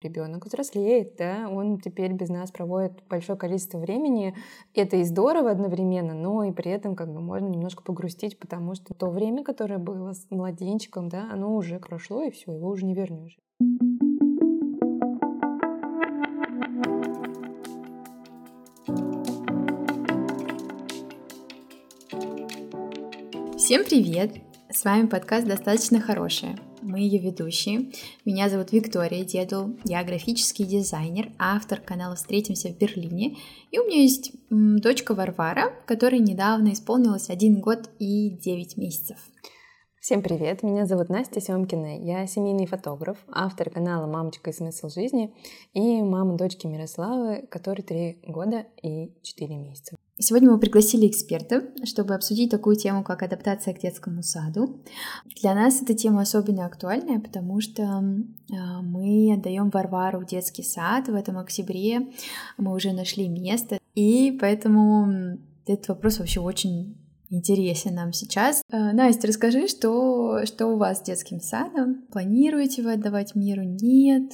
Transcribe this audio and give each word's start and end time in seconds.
Ребенок 0.00 0.46
взрослеет, 0.46 1.16
да, 1.16 1.48
он 1.50 1.80
теперь 1.80 2.12
без 2.12 2.28
нас 2.28 2.52
проводит 2.52 3.02
большое 3.08 3.36
количество 3.36 3.78
времени. 3.78 4.32
Это 4.72 4.96
и 4.96 5.02
здорово 5.02 5.50
одновременно, 5.50 6.14
но 6.14 6.44
и 6.44 6.52
при 6.52 6.70
этом 6.70 6.94
как 6.94 7.12
бы 7.12 7.20
можно 7.20 7.48
немножко 7.48 7.82
погрустить, 7.82 8.38
потому 8.38 8.76
что 8.76 8.94
то 8.94 9.10
время, 9.10 9.42
которое 9.42 9.78
было 9.78 10.12
с 10.12 10.24
младенчиком, 10.30 11.08
да, 11.08 11.28
оно 11.32 11.52
уже 11.52 11.80
прошло, 11.80 12.22
и 12.22 12.30
все, 12.30 12.52
его 12.52 12.68
уже 12.68 12.86
не 12.86 12.94
вернешь. 12.94 13.38
Всем 23.56 23.84
привет! 23.84 24.36
С 24.70 24.84
вами 24.84 25.08
подкаст 25.08 25.48
«Достаточно 25.48 26.00
хорошее». 26.00 26.56
Мы 26.88 27.00
ее 27.00 27.18
ведущие. 27.18 27.92
Меня 28.24 28.48
зовут 28.48 28.72
Виктория 28.72 29.22
Дедул. 29.22 29.76
Я 29.84 30.02
графический 30.04 30.64
дизайнер, 30.64 31.30
автор 31.38 31.82
канала 31.82 32.16
«Встретимся 32.16 32.70
в 32.70 32.78
Берлине». 32.78 33.36
И 33.70 33.78
у 33.78 33.84
меня 33.84 34.00
есть 34.00 34.32
дочка 34.48 35.14
Варвара, 35.14 35.74
которой 35.84 36.18
недавно 36.18 36.72
исполнилось 36.72 37.28
один 37.28 37.60
год 37.60 37.90
и 37.98 38.30
девять 38.30 38.78
месяцев. 38.78 39.18
Всем 40.00 40.22
привет, 40.22 40.62
меня 40.62 40.86
зовут 40.86 41.10
Настя 41.10 41.42
Семкина, 41.42 42.02
я 42.02 42.26
семейный 42.26 42.64
фотограф, 42.64 43.18
автор 43.30 43.68
канала 43.68 44.06
«Мамочка 44.06 44.48
и 44.48 44.54
смысл 44.54 44.88
жизни» 44.88 45.34
и 45.74 46.00
мама 46.00 46.38
дочки 46.38 46.66
Мирославы, 46.66 47.46
которой 47.50 47.82
три 47.82 48.18
года 48.26 48.64
и 48.82 49.12
четыре 49.22 49.56
месяца. 49.56 49.94
Сегодня 50.20 50.50
мы 50.50 50.58
пригласили 50.58 51.06
эксперта, 51.06 51.62
чтобы 51.84 52.14
обсудить 52.14 52.50
такую 52.50 52.74
тему, 52.74 53.04
как 53.04 53.22
адаптация 53.22 53.72
к 53.72 53.80
детскому 53.80 54.22
саду. 54.24 54.82
Для 55.40 55.54
нас 55.54 55.80
эта 55.80 55.94
тема 55.94 56.22
особенно 56.22 56.66
актуальная, 56.66 57.20
потому 57.20 57.60
что 57.60 57.84
а, 57.84 58.82
мы 58.82 59.34
отдаем 59.34 59.70
Варвару 59.70 60.24
детский 60.24 60.64
сад 60.64 61.08
в 61.08 61.14
этом 61.14 61.38
октябре. 61.38 62.08
Мы 62.56 62.74
уже 62.74 62.92
нашли 62.92 63.28
место, 63.28 63.78
и 63.94 64.36
поэтому 64.40 65.38
этот 65.66 65.88
вопрос 65.88 66.18
вообще 66.18 66.40
очень 66.40 66.96
интересен 67.30 67.94
нам 67.94 68.12
сейчас. 68.12 68.62
А, 68.70 68.92
Настя, 68.92 69.28
расскажи, 69.28 69.68
что, 69.68 70.44
что 70.46 70.66
у 70.66 70.78
вас 70.78 70.98
с 70.98 71.02
детским 71.02 71.40
садом? 71.40 72.06
Планируете 72.10 72.82
вы 72.82 72.94
отдавать 72.94 73.36
миру? 73.36 73.62
Нет? 73.62 74.32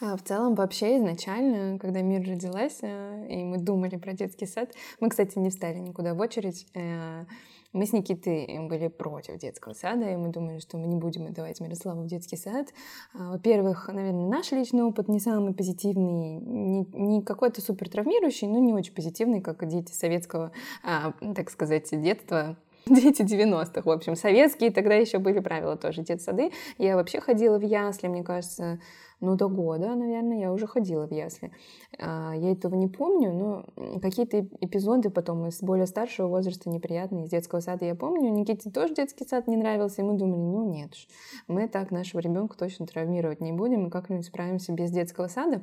А 0.00 0.16
в 0.16 0.22
целом, 0.22 0.54
вообще, 0.54 0.98
изначально, 0.98 1.78
когда 1.78 2.02
Мир 2.02 2.20
родилась, 2.20 2.78
э, 2.82 3.26
и 3.28 3.44
мы 3.44 3.58
думали 3.58 3.96
про 3.96 4.12
детский 4.12 4.46
сад, 4.46 4.72
мы, 5.00 5.08
кстати, 5.08 5.38
не 5.38 5.50
встали 5.50 5.78
никуда 5.78 6.14
в 6.14 6.20
очередь. 6.20 6.66
Э, 6.74 7.24
мы 7.72 7.84
с 7.84 7.92
Никитой 7.92 8.58
были 8.66 8.88
против 8.88 9.38
детского 9.38 9.74
сада, 9.74 10.10
и 10.10 10.16
мы 10.16 10.28
думали, 10.28 10.58
что 10.58 10.78
мы 10.78 10.86
не 10.86 10.96
будем 10.96 11.26
отдавать 11.26 11.60
Мирославу 11.60 12.02
в 12.02 12.06
детский 12.06 12.36
сад. 12.36 12.68
А, 13.12 13.32
во-первых, 13.32 13.88
наверное, 13.88 14.26
наш 14.26 14.52
личный 14.52 14.82
опыт 14.82 15.08
не 15.08 15.20
самый 15.20 15.52
позитивный, 15.52 16.38
не, 16.38 16.86
не 16.92 17.22
какой-то 17.22 17.60
супер 17.60 17.90
травмирующий, 17.90 18.46
но 18.46 18.58
не 18.58 18.72
очень 18.72 18.94
позитивный, 18.94 19.42
как 19.42 19.66
дети 19.68 19.92
советского, 19.92 20.52
а, 20.82 21.12
так 21.34 21.50
сказать, 21.50 21.88
детства 21.90 22.56
дети 22.94 23.22
90-х, 23.22 23.82
в 23.82 23.90
общем, 23.90 24.16
советские, 24.16 24.70
тогда 24.70 24.94
еще 24.94 25.18
были 25.18 25.40
правила 25.40 25.76
тоже 25.76 26.02
детсады. 26.02 26.50
Я 26.78 26.96
вообще 26.96 27.20
ходила 27.20 27.58
в 27.58 27.62
ясли, 27.62 28.08
мне 28.08 28.22
кажется, 28.22 28.80
ну, 29.20 29.36
до 29.36 29.48
года, 29.48 29.94
наверное, 29.94 30.38
я 30.38 30.52
уже 30.52 30.66
ходила 30.66 31.06
в 31.06 31.12
ясли. 31.12 31.50
А, 31.98 32.32
я 32.36 32.52
этого 32.52 32.74
не 32.76 32.86
помню, 32.86 33.32
но 33.32 34.00
какие-то 34.00 34.46
эпизоды 34.60 35.10
потом 35.10 35.46
из 35.46 35.60
более 35.60 35.86
старшего 35.86 36.28
возраста 36.28 36.70
неприятные 36.70 37.24
из 37.24 37.30
детского 37.30 37.60
сада 37.60 37.84
я 37.84 37.94
помню. 37.94 38.30
Никите 38.30 38.70
тоже 38.70 38.94
детский 38.94 39.24
сад 39.24 39.48
не 39.48 39.56
нравился, 39.56 40.02
и 40.02 40.04
мы 40.04 40.16
думали, 40.16 40.40
ну 40.40 40.70
нет 40.70 40.94
ж, 40.94 41.06
мы 41.48 41.68
так 41.68 41.90
нашего 41.90 42.20
ребенка 42.20 42.56
точно 42.56 42.86
травмировать 42.86 43.40
не 43.40 43.52
будем, 43.52 43.88
и 43.88 43.90
как-нибудь 43.90 44.26
справимся 44.26 44.72
без 44.72 44.90
детского 44.90 45.26
сада. 45.26 45.62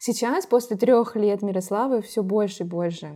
Сейчас, 0.00 0.46
после 0.46 0.76
трех 0.76 1.16
лет 1.16 1.42
Мирославы, 1.42 2.02
все 2.02 2.22
больше 2.22 2.64
и 2.64 2.66
больше 2.66 3.14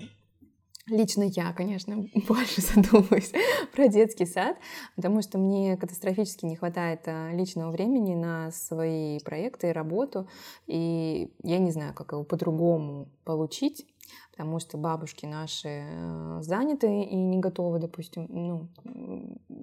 Лично 0.93 1.23
я, 1.23 1.55
конечно, 1.55 1.97
больше 2.29 2.61
задумываюсь 2.61 3.33
про 3.73 3.89
детский 3.89 4.27
сад, 4.27 4.59
потому 4.95 5.23
что 5.23 5.39
мне 5.39 5.79
катастрофически 5.79 6.45
не 6.45 6.55
хватает 6.55 7.01
а, 7.07 7.33
личного 7.33 7.71
времени 7.71 8.15
на 8.15 8.51
свои 8.51 9.19
проекты 9.21 9.71
и 9.71 9.73
работу, 9.73 10.29
и 10.67 11.33
я 11.43 11.59
не 11.59 11.71
знаю, 11.71 11.95
как 11.95 12.13
его 12.13 12.25
по-другому 12.25 13.09
получить, 13.25 13.87
потому 14.33 14.61
что 14.61 14.77
бабушки 14.77 15.25
наши 15.25 15.69
э, 15.69 16.39
заняты 16.43 17.05
и 17.05 17.17
не 17.17 17.39
готовы, 17.39 17.79
допустим, 17.79 18.27
ну, 18.29 18.69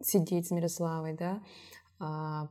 сидеть 0.01 0.47
с 0.47 0.51
Мирославой, 0.51 1.13
да, 1.13 1.44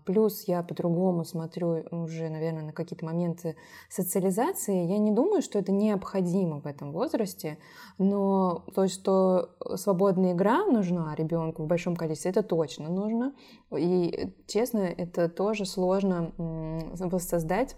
плюс 0.05 0.45
я 0.47 0.63
по-другому 0.63 1.25
смотрю 1.25 1.85
уже, 1.91 2.29
наверное, 2.29 2.65
на 2.65 2.73
какие-то 2.73 3.05
моменты 3.05 3.57
социализации. 3.89 4.87
Я 4.87 4.99
не 4.99 5.11
думаю, 5.11 5.41
что 5.41 5.59
это 5.59 5.73
необходимо 5.73 6.61
в 6.61 6.67
этом 6.67 6.93
возрасте, 6.93 7.59
но 7.97 8.65
то, 8.75 8.89
что 8.89 9.51
свободная 9.77 10.33
игра 10.33 10.67
нужна 10.67 11.15
ребенку 11.15 11.63
в 11.63 11.67
большом 11.67 11.97
количестве, 11.97 12.31
это 12.31 12.43
точно 12.43 12.91
нужно. 12.91 13.35
И, 13.77 14.35
честно, 14.47 14.81
это 14.81 15.29
тоже 15.29 15.65
сложно 15.65 16.33
воссоздать 16.37 17.77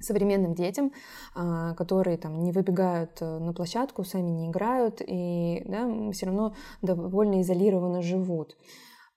современным 0.00 0.54
детям, 0.54 0.92
а, 1.34 1.74
которые 1.74 2.16
там 2.18 2.42
не 2.42 2.52
выбегают 2.52 3.16
э, 3.20 3.38
на 3.38 3.52
площадку, 3.52 4.04
сами 4.04 4.30
не 4.30 4.48
играют 4.48 5.00
и 5.00 5.62
да, 5.66 5.88
все 6.12 6.26
равно 6.26 6.54
довольно 6.82 7.40
изолированно 7.40 8.02
живут. 8.02 8.56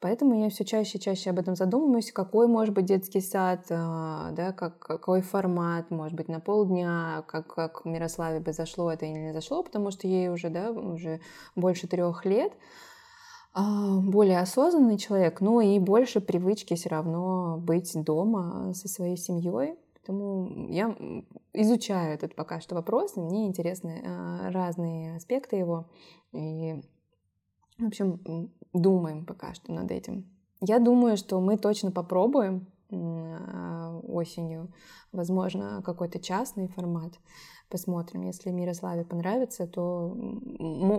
Поэтому 0.02 0.42
я 0.42 0.50
все 0.50 0.64
чаще 0.64 0.98
и 0.98 1.02
чаще 1.02 1.30
об 1.30 1.40
этом 1.40 1.56
задумываюсь, 1.56 2.14
какой 2.14 2.48
может 2.48 2.74
быть 2.74 2.86
детский 2.86 3.20
сад, 3.20 3.66
а, 3.70 4.32
да, 4.32 4.54
как, 4.54 4.80
какой 4.80 5.22
формат, 5.22 5.92
может 5.92 6.16
быть, 6.16 6.30
на 6.30 6.40
полдня, 6.40 7.26
как, 7.28 7.48
как 7.48 7.84
Мирославе 7.84 8.40
бы 8.40 8.54
зашло 8.54 8.92
это 8.92 9.06
или 9.06 9.18
не 9.18 9.34
зашло, 9.34 9.62
потому 9.62 9.92
что 9.92 10.08
ей 10.08 10.30
уже, 10.30 10.50
да, 10.50 10.72
уже 10.72 11.20
больше 11.56 11.88
трех 11.88 12.24
лет 12.26 12.54
а, 13.54 14.00
более 14.00 14.40
осознанный 14.40 14.98
человек, 14.98 15.42
но 15.42 15.60
и 15.60 15.80
больше 15.80 16.22
привычки 16.22 16.76
все 16.76 16.90
равно 16.90 17.58
быть 17.58 17.92
дома 18.04 18.74
со 18.74 18.88
своей 18.88 19.18
семьей. 19.18 19.76
Поэтому 19.96 20.70
я 20.70 20.96
изучаю 21.54 22.14
этот 22.14 22.36
пока 22.36 22.62
что 22.62 22.76
вопрос, 22.76 23.18
мне 23.18 23.48
интересны 23.48 24.02
а, 24.06 24.50
разные 24.52 25.18
аспекты 25.18 25.58
его. 25.58 25.90
И, 26.32 26.82
в 27.78 27.88
общем, 27.88 28.52
думаем 28.74 29.26
пока 29.26 29.54
что 29.54 29.72
над 29.72 29.92
этим. 29.92 30.26
Я 30.62 30.80
думаю, 30.80 31.18
что 31.18 31.40
мы 31.40 31.58
точно 31.58 31.92
попробуем 31.92 32.68
а, 32.92 34.00
осенью, 34.04 34.72
возможно, 35.12 35.82
какой-то 35.86 36.20
частный 36.20 36.68
формат. 36.68 37.14
Посмотрим. 37.70 38.24
Если 38.24 38.50
Мирославе 38.50 39.06
понравится, 39.06 39.68
то, 39.68 40.12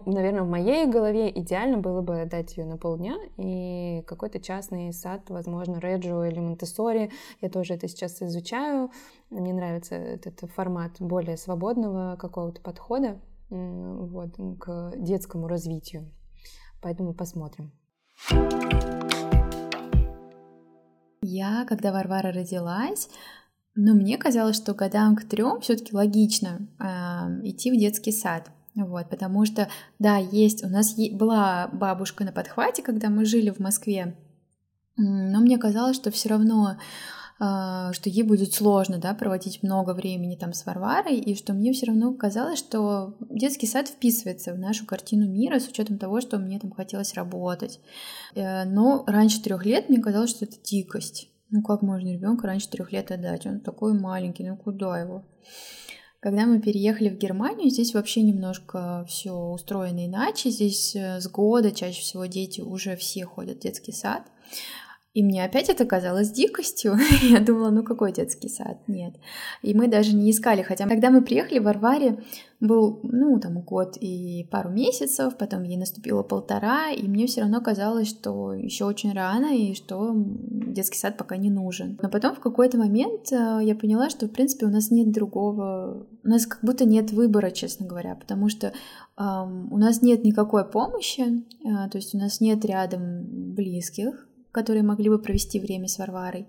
наверное, 0.07 0.45
в 0.45 0.49
моей 0.49 0.87
голове 0.87 1.29
идеально 1.29 1.79
было 1.79 2.01
бы 2.01 2.29
дать 2.31 2.57
ее 2.57 2.65
на 2.65 2.79
полдня 2.79 3.17
и 3.37 4.05
какой-то 4.07 4.39
частный 4.39 4.93
сад, 4.93 5.29
возможно, 5.31 5.81
Реджио 5.81 6.25
или 6.25 6.39
Монтессори. 6.39 7.11
Я 7.41 7.51
тоже 7.51 7.75
это 7.75 7.89
сейчас 7.89 8.23
изучаю. 8.23 8.93
Мне 9.31 9.53
нравится 9.53 9.97
этот 9.97 10.49
формат 10.53 10.93
более 11.01 11.37
свободного 11.37 12.15
какого-то 12.17 12.61
подхода 12.61 13.21
вот, 13.51 14.37
к 14.61 14.93
детскому 14.97 15.49
развитию. 15.49 16.09
Поэтому 16.81 17.15
посмотрим. 17.15 17.73
Я, 21.23 21.65
когда 21.69 21.93
Варвара 21.93 22.33
родилась, 22.33 23.09
ну, 23.75 23.95
мне 23.95 24.19
казалось, 24.19 24.57
что 24.57 24.75
годам 24.75 25.17
к 25.17 25.25
трем 25.25 25.61
все-таки 25.61 25.95
логично 25.95 26.67
э, 26.79 26.85
идти 27.49 27.71
в 27.71 27.79
детский 27.79 28.13
сад. 28.13 28.51
Вот, 28.75 29.09
потому 29.11 29.45
что, 29.45 29.69
да, 29.99 30.17
есть, 30.17 30.65
у 30.65 30.69
нас 30.69 30.97
е- 30.97 31.15
была 31.15 31.69
бабушка 31.73 32.25
на 32.25 32.33
подхвате, 32.33 32.83
когда 32.83 33.11
мы 33.11 33.25
жили 33.25 33.51
в 33.51 33.59
Москве, 33.59 34.17
но 34.97 35.41
мне 35.41 35.59
казалось, 35.59 35.97
что 35.97 36.11
все 36.11 36.29
равно 36.29 36.77
что 37.41 38.11
ей 38.11 38.23
будет 38.23 38.53
сложно, 38.53 38.99
да, 38.99 39.15
проводить 39.15 39.63
много 39.63 39.95
времени 39.95 40.37
там 40.37 40.53
с 40.53 40.67
Варварой, 40.67 41.17
и 41.17 41.35
что 41.35 41.55
мне 41.55 41.73
все 41.73 41.87
равно 41.87 42.13
казалось, 42.13 42.59
что 42.59 43.15
детский 43.31 43.67
сад 43.67 43.89
вписывается 43.89 44.53
в 44.53 44.59
нашу 44.59 44.85
картину 44.85 45.27
мира 45.27 45.59
с 45.59 45.67
учетом 45.67 45.97
того, 45.97 46.21
что 46.21 46.39
мне 46.39 46.59
там 46.59 46.71
хотелось 46.71 47.15
работать. 47.15 47.81
Э, 48.35 48.65
но 48.65 49.05
раньше 49.07 49.43
трех 49.43 49.65
лет 49.65 49.89
мне 49.89 50.01
казалось, 50.01 50.31
что 50.31 50.45
это 50.45 50.57
дикость. 50.63 51.31
Ну 51.49 51.63
как 51.63 51.81
можно 51.81 52.13
ребенка 52.13 52.47
раньше 52.47 52.69
трех 52.69 52.93
лет 52.93 53.11
отдать? 53.11 53.47
Он 53.47 53.61
такой 53.61 53.99
маленький, 53.99 54.47
ну 54.47 54.59
куда 54.59 55.01
его? 55.01 55.25
Когда 56.21 56.45
мы 56.45 56.61
переехали 56.61 57.09
в 57.09 57.17
Германию, 57.17 57.71
здесь 57.71 57.95
вообще 57.95 58.21
немножко 58.21 59.07
все 59.09 59.33
устроено 59.33 60.05
иначе. 60.05 60.51
Здесь 60.51 60.95
э, 60.95 61.23
с 61.23 61.27
года 61.27 61.73
чаще 61.73 62.03
всего 62.03 62.27
дети 62.27 62.61
уже 62.61 62.97
все 62.97 63.25
ходят 63.25 63.57
в 63.57 63.63
детский 63.63 63.93
сад. 63.93 64.25
И 65.13 65.25
мне 65.25 65.45
опять 65.45 65.69
это 65.69 65.85
казалось 65.85 66.31
дикостью. 66.31 66.97
Я 67.23 67.41
думала, 67.41 67.71
ну 67.71 67.83
какой 67.83 68.13
детский 68.13 68.49
сад? 68.49 68.79
Нет. 68.87 69.15
И 69.61 69.75
мы 69.75 69.89
даже 69.89 70.15
не 70.15 70.31
искали. 70.31 70.63
Хотя, 70.63 70.87
когда 70.87 71.11
мы 71.11 71.23
приехали 71.23 71.59
в 71.59 71.65
Варваре, 71.65 72.23
был, 72.61 73.01
ну, 73.03 73.41
там, 73.41 73.61
год 73.63 73.97
и 73.99 74.47
пару 74.53 74.71
месяцев, 74.71 75.37
потом 75.37 75.65
ей 75.65 75.79
наступило 75.79 76.23
полтора, 76.23 76.91
и 76.91 77.09
мне 77.09 77.27
все 77.27 77.41
равно 77.41 77.61
казалось, 77.61 78.09
что 78.09 78.53
еще 78.53 78.85
очень 78.85 79.13
рано, 79.13 79.57
и 79.57 79.75
что 79.75 80.13
детский 80.15 80.99
сад 80.99 81.17
пока 81.17 81.39
не 81.39 81.51
нужен. 81.51 81.99
Но 82.03 82.09
потом 82.09 82.37
в 82.37 82.41
какой-то 82.41 82.79
момент 82.79 83.33
э, 83.33 83.61
я 83.63 83.75
поняла, 83.75 84.11
что, 84.11 84.27
в 84.27 84.31
принципе, 84.31 84.67
у 84.67 84.71
нас 84.71 84.91
нет 84.91 85.11
другого... 85.11 86.07
У 86.23 86.29
нас 86.29 86.47
как 86.47 86.61
будто 86.63 86.85
нет 86.85 87.11
выбора, 87.13 87.51
честно 87.51 87.87
говоря, 87.87 88.15
потому 88.15 88.49
что 88.49 88.73
у 89.17 89.77
нас 89.77 90.01
нет 90.03 90.25
никакой 90.25 90.65
помощи, 90.65 91.23
э, 91.23 91.91
то 91.91 91.97
есть 91.97 92.15
у 92.15 92.19
нас 92.19 92.41
нет 92.41 92.65
рядом 92.65 93.55
близких, 93.55 94.27
которые 94.53 94.83
могли 94.83 95.09
бы 95.09 95.19
провести 95.19 95.61
время 95.61 95.89
с 95.89 95.99
Варварой. 95.99 96.47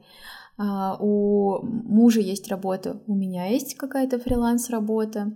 А, 0.57 0.97
у 0.99 1.63
мужа 1.63 2.19
есть 2.19 2.47
работа, 2.47 3.01
у 3.07 3.15
меня 3.15 3.47
есть 3.47 3.75
какая-то 3.75 4.19
фриланс-работа. 4.19 5.33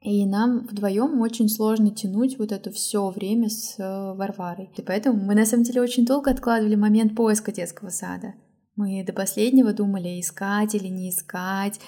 И 0.00 0.26
нам 0.26 0.66
вдвоем 0.66 1.22
очень 1.22 1.48
сложно 1.48 1.90
тянуть 1.90 2.38
вот 2.38 2.52
это 2.52 2.70
все 2.70 3.08
время 3.08 3.48
с 3.48 3.76
э, 3.78 4.14
Варварой. 4.14 4.70
И 4.76 4.82
поэтому 4.82 5.18
мы 5.18 5.34
на 5.34 5.46
самом 5.46 5.64
деле 5.64 5.80
очень 5.80 6.04
долго 6.04 6.30
откладывали 6.30 6.74
момент 6.74 7.16
поиска 7.16 7.52
детского 7.52 7.88
сада. 7.88 8.34
Мы 8.76 9.02
до 9.02 9.14
последнего 9.14 9.72
думали, 9.72 10.20
искать 10.20 10.74
или 10.74 10.88
не 10.88 11.08
искать, 11.08 11.80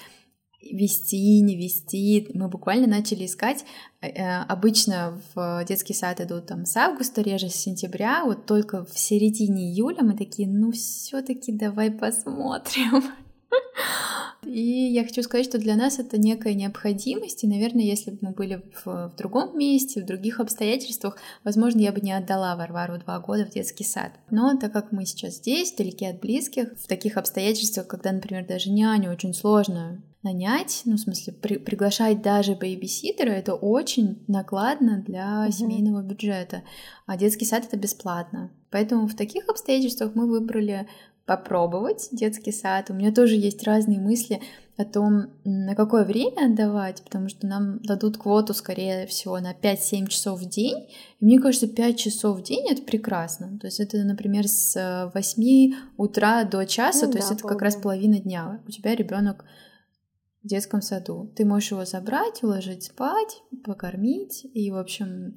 вести, 0.61 1.41
не 1.41 1.55
вести. 1.55 2.29
Мы 2.33 2.47
буквально 2.47 2.87
начали 2.87 3.25
искать. 3.25 3.65
Э, 4.01 4.07
э, 4.07 4.41
обычно 4.43 5.21
в 5.33 5.63
детский 5.67 5.93
сад 5.93 6.21
идут 6.21 6.47
там 6.47 6.65
с 6.65 6.75
августа, 6.77 7.21
реже 7.21 7.49
с 7.49 7.55
сентября. 7.55 8.23
Вот 8.25 8.45
только 8.45 8.85
в 8.85 8.97
середине 8.97 9.71
июля 9.71 10.03
мы 10.03 10.15
такие, 10.15 10.47
ну 10.47 10.71
все-таки 10.71 11.51
давай 11.51 11.91
посмотрим. 11.91 13.03
И 14.47 14.91
я 14.93 15.03
хочу 15.03 15.21
сказать, 15.23 15.45
что 15.45 15.57
для 15.57 15.75
нас 15.75 15.99
это 15.99 16.17
некая 16.17 16.53
необходимость, 16.53 17.43
и, 17.43 17.47
наверное, 17.47 17.83
если 17.83 18.11
бы 18.11 18.17
мы 18.21 18.31
были 18.31 18.63
в, 18.73 19.09
в 19.09 19.15
другом 19.17 19.57
месте, 19.57 20.01
в 20.01 20.05
других 20.05 20.39
обстоятельствах, 20.39 21.17
возможно, 21.43 21.79
я 21.79 21.91
бы 21.91 21.99
не 21.99 22.13
отдала 22.13 22.55
Варвару 22.55 22.97
два 22.97 23.19
года 23.19 23.45
в 23.45 23.49
детский 23.49 23.83
сад. 23.83 24.13
Но 24.31 24.57
так 24.57 24.71
как 24.71 24.91
мы 24.91 25.05
сейчас 25.05 25.35
здесь, 25.35 25.73
вдалеке 25.73 26.09
от 26.09 26.21
близких, 26.21 26.77
в 26.79 26.87
таких 26.87 27.17
обстоятельствах, 27.17 27.87
когда, 27.87 28.11
например, 28.11 28.45
даже 28.47 28.71
няню 28.71 29.11
очень 29.11 29.33
сложно 29.33 30.01
нанять, 30.23 30.81
ну, 30.85 30.95
в 30.95 30.99
смысле, 30.99 31.33
при, 31.33 31.57
приглашать 31.57 32.21
даже 32.21 32.55
бейбиситера, 32.55 33.29
это 33.29 33.53
очень 33.53 34.23
накладно 34.27 35.03
для 35.05 35.43
угу. 35.43 35.51
семейного 35.51 36.01
бюджета, 36.01 36.63
а 37.05 37.17
детский 37.17 37.45
сад 37.45 37.65
это 37.65 37.77
бесплатно. 37.77 38.51
Поэтому 38.69 39.07
в 39.07 39.15
таких 39.15 39.47
обстоятельствах 39.47 40.15
мы 40.15 40.27
выбрали 40.27 40.87
попробовать 41.27 42.07
детский 42.11 42.53
сад. 42.53 42.89
У 42.89 42.93
меня 42.93 43.13
тоже 43.13 43.35
есть 43.35 43.61
разные 43.63 43.99
мысли 43.99 44.41
о 44.77 44.85
том, 44.85 45.27
на 45.43 45.75
какое 45.75 46.05
время 46.05 46.45
отдавать, 46.45 47.03
потому 47.03 47.27
что 47.27 47.45
нам 47.45 47.79
дадут 47.79 48.17
квоту, 48.17 48.53
скорее 48.53 49.05
всего, 49.07 49.37
на 49.39 49.53
5-7 49.53 50.07
часов 50.07 50.39
в 50.39 50.47
день. 50.47 50.87
И 51.19 51.25
мне 51.25 51.39
кажется, 51.39 51.67
5 51.67 51.97
часов 51.97 52.39
в 52.39 52.43
день— 52.43 52.65
это 52.69 52.81
прекрасно. 52.81 53.59
То 53.59 53.67
есть 53.67 53.79
это, 53.79 53.97
например, 54.03 54.47
с 54.47 55.11
8 55.13 55.73
утра 55.97 56.43
до 56.45 56.65
часа, 56.65 57.07
ну, 57.07 57.11
то 57.11 57.17
да, 57.17 57.23
есть 57.23 57.31
это 57.33 57.47
как 57.47 57.61
раз 57.61 57.75
половина 57.75 58.19
дня. 58.19 58.61
У 58.65 58.71
тебя 58.71 58.95
ребенок 58.95 59.43
в 60.47 60.49
детском 60.49 60.81
саду. 60.81 61.31
Ты 61.35 61.45
можешь 61.45 61.71
его 61.71 61.83
забрать, 61.83 62.41
уложить 62.41 62.83
спать, 62.83 63.43
покормить, 63.65 64.47
и, 64.53 64.71
в 64.71 64.77
общем, 64.77 65.35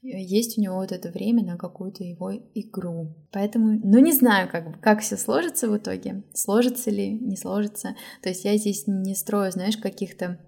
есть 0.00 0.56
у 0.56 0.60
него 0.60 0.76
вот 0.76 0.92
это 0.92 1.10
время 1.10 1.44
на 1.44 1.58
какую-то 1.58 2.04
его 2.04 2.32
игру. 2.54 3.14
Поэтому, 3.32 3.80
ну, 3.82 3.98
не 3.98 4.12
знаю, 4.12 4.48
как, 4.48 4.80
как 4.80 5.00
все 5.00 5.16
сложится 5.16 5.68
в 5.68 5.76
итоге, 5.76 6.22
сложится 6.32 6.90
ли, 6.90 7.10
не 7.10 7.36
сложится. 7.36 7.96
То 8.22 8.28
есть 8.28 8.44
я 8.44 8.56
здесь 8.56 8.84
не 8.86 9.16
строю, 9.16 9.50
знаешь, 9.50 9.76
каких-то 9.76 10.38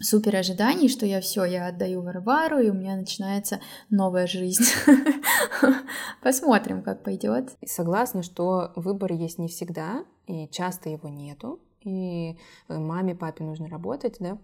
супер 0.00 0.36
ожиданий, 0.36 0.88
что 0.88 1.04
я 1.04 1.20
все, 1.20 1.44
я 1.44 1.66
отдаю 1.66 2.02
Варвару, 2.02 2.60
и 2.60 2.70
у 2.70 2.74
меня 2.74 2.96
начинается 2.96 3.60
новая 3.90 4.28
жизнь. 4.28 4.64
Посмотрим, 6.22 6.82
как 6.82 7.02
пойдет. 7.02 7.56
Согласна, 7.66 8.22
что 8.22 8.72
выбор 8.76 9.12
есть 9.12 9.38
не 9.38 9.48
всегда, 9.48 10.04
и 10.28 10.48
часто 10.48 10.90
его 10.90 11.08
нету 11.08 11.60
и 11.84 12.38
э, 12.68 12.78
маме, 12.78 13.14
папе 13.14 13.44
нужно 13.44 13.68
работать, 13.68 14.16
да. 14.20 14.38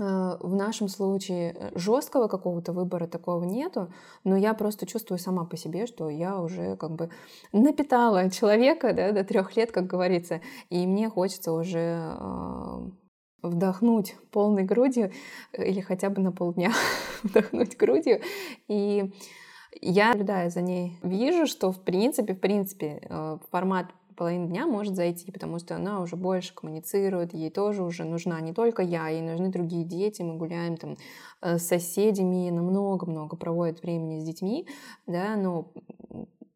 А, 0.00 0.38
в 0.40 0.54
нашем 0.54 0.88
случае 0.88 1.52
э, 1.52 1.78
жесткого 1.78 2.28
какого-то 2.28 2.72
выбора 2.72 3.06
такого 3.06 3.44
нету, 3.44 3.92
но 4.24 4.36
я 4.36 4.54
просто 4.54 4.86
чувствую 4.86 5.18
сама 5.18 5.44
по 5.44 5.56
себе, 5.56 5.86
что 5.86 6.08
я 6.08 6.40
уже 6.40 6.76
как 6.76 6.92
бы 6.92 7.10
напитала 7.52 8.30
человека 8.30 8.94
да, 8.94 9.12
до 9.12 9.24
трех 9.24 9.56
лет, 9.56 9.72
как 9.72 9.86
говорится, 9.86 10.40
и 10.70 10.86
мне 10.86 11.10
хочется 11.10 11.52
уже 11.52 11.98
а, 11.98 12.80
вдохнуть 13.42 14.16
полной 14.30 14.62
грудью 14.62 15.12
э, 15.52 15.64
или 15.68 15.80
хотя 15.80 16.08
бы 16.08 16.22
на 16.22 16.32
полдня 16.32 16.72
вдохнуть 17.22 17.76
грудью. 17.76 18.22
И 18.68 19.12
я, 19.82 20.10
наблюдая 20.10 20.50
за 20.50 20.62
ней, 20.62 20.98
вижу, 21.02 21.46
что 21.46 21.72
в 21.72 21.82
принципе, 21.82 22.34
в 22.34 22.40
принципе, 22.40 23.38
формат 23.50 23.86
половина 24.20 24.48
дня 24.48 24.66
может 24.66 24.96
зайти, 24.96 25.32
потому 25.32 25.58
что 25.58 25.76
она 25.76 26.02
уже 26.02 26.14
больше 26.14 26.54
коммуницирует, 26.54 27.32
ей 27.32 27.48
тоже 27.48 27.82
уже 27.82 28.04
нужна 28.04 28.38
не 28.42 28.52
только 28.52 28.82
я, 28.82 29.08
ей 29.08 29.22
нужны 29.22 29.48
другие 29.48 29.82
дети, 29.82 30.20
мы 30.20 30.36
гуляем 30.36 30.76
там 30.76 30.98
э, 31.40 31.56
с 31.56 31.66
соседями, 31.66 32.50
она 32.50 32.60
много-много 32.60 33.36
проводит 33.36 33.82
времени 33.82 34.20
с 34.20 34.24
детьми, 34.24 34.66
да, 35.06 35.36
но 35.36 35.72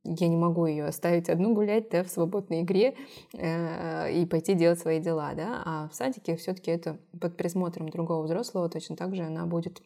я 0.04 0.28
не 0.28 0.36
могу 0.36 0.66
ее 0.66 0.84
оставить 0.84 1.30
одну 1.30 1.54
гулять 1.54 1.88
да, 1.88 2.04
в 2.04 2.10
свободной 2.10 2.60
игре 2.60 2.96
э, 3.32 4.12
и 4.12 4.26
пойти 4.26 4.52
делать 4.52 4.78
свои 4.78 5.00
дела, 5.00 5.32
да, 5.34 5.62
а 5.64 5.88
в 5.88 5.94
садике 5.94 6.36
все-таки 6.36 6.70
это 6.70 6.98
под 7.18 7.38
присмотром 7.38 7.88
другого 7.88 8.24
взрослого 8.24 8.68
точно 8.68 8.94
так 8.94 9.16
же 9.16 9.22
она 9.22 9.46
будет 9.46 9.80